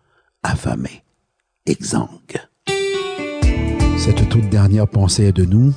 affamé, 0.43 1.03
exsangue. 1.65 2.39
Cette 3.97 4.29
toute 4.29 4.47
dernière 4.47 4.87
pensée 4.87 5.25
est 5.25 5.33
de 5.33 5.43
nous, 5.43 5.73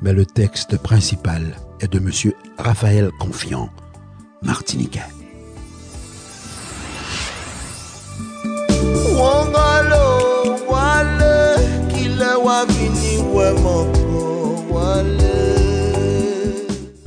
mais 0.00 0.14
le 0.14 0.24
texte 0.24 0.78
principal 0.78 1.56
est 1.80 1.92
de 1.92 1.98
M. 1.98 2.32
Raphaël 2.56 3.10
Confiant, 3.20 3.68
martiniquais. 4.40 5.17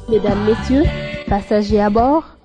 Mesdames, 0.08 0.46
Messieurs, 0.46 0.84
passagers 1.28 1.82
à 1.82 1.90
bord, 1.90 2.38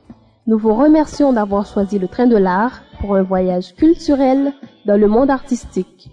nous 0.47 0.57
vous 0.57 0.73
remercions 0.73 1.35
d'avoir 1.35 1.67
choisi 1.67 1.99
le 1.99 2.09
train 2.09 2.27
de 2.27 2.39
l'art 2.39 2.81
pour 3.01 3.17
un 3.17 3.23
voyage 3.23 3.75
culturel 3.75 4.55
dans 4.87 4.99
le 4.99 5.09
monde 5.09 5.29
artistique. 5.29 6.11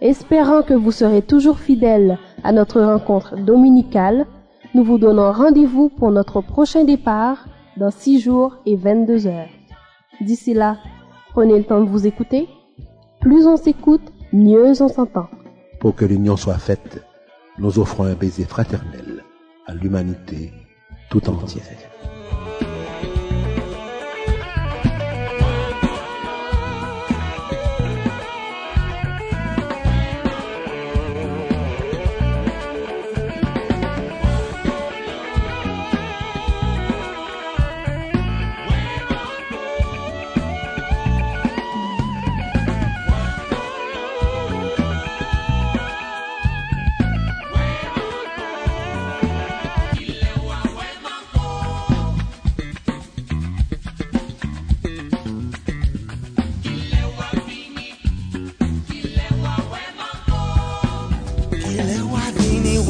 Espérant 0.00 0.62
que 0.62 0.74
vous 0.74 0.90
serez 0.90 1.22
toujours 1.22 1.60
fidèles 1.60 2.18
à 2.42 2.50
notre 2.50 2.80
rencontre 2.80 3.36
dominicale, 3.36 4.26
nous 4.74 4.82
vous 4.82 4.98
donnons 4.98 5.30
rendez-vous 5.30 5.88
pour 5.88 6.10
notre 6.10 6.40
prochain 6.40 6.82
départ 6.82 7.46
dans 7.76 7.92
6 7.92 8.18
jours 8.18 8.56
et 8.66 8.74
22 8.74 9.28
heures. 9.28 9.54
D'ici 10.20 10.52
là, 10.52 10.78
prenez 11.32 11.58
le 11.58 11.64
temps 11.64 11.80
de 11.80 11.88
vous 11.88 12.08
écouter. 12.08 12.48
Plus 13.20 13.46
on 13.46 13.56
s'écoute, 13.56 14.12
mieux 14.32 14.82
on 14.82 14.88
s'entend. 14.88 15.28
Pour 15.80 15.94
que 15.94 16.04
l'union 16.04 16.36
soit 16.36 16.58
faite, 16.58 17.04
nous 17.58 17.78
offrons 17.78 18.04
un 18.04 18.14
baiser 18.14 18.44
fraternel 18.44 19.24
à 19.66 19.74
l'humanité 19.74 20.52
tout 21.10 21.28
entière. 21.28 21.87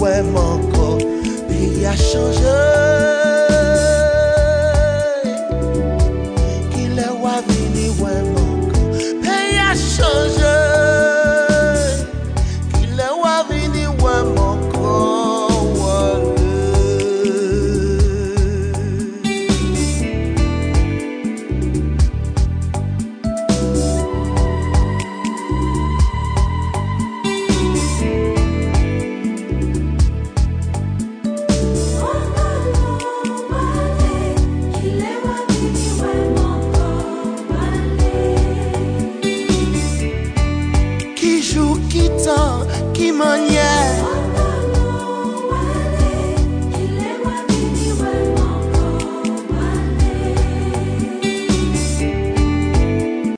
wèm 0.00 0.36
anko 0.36 0.88
Pi 1.48 1.84
a 1.84 1.94
chanje. 1.96 3.27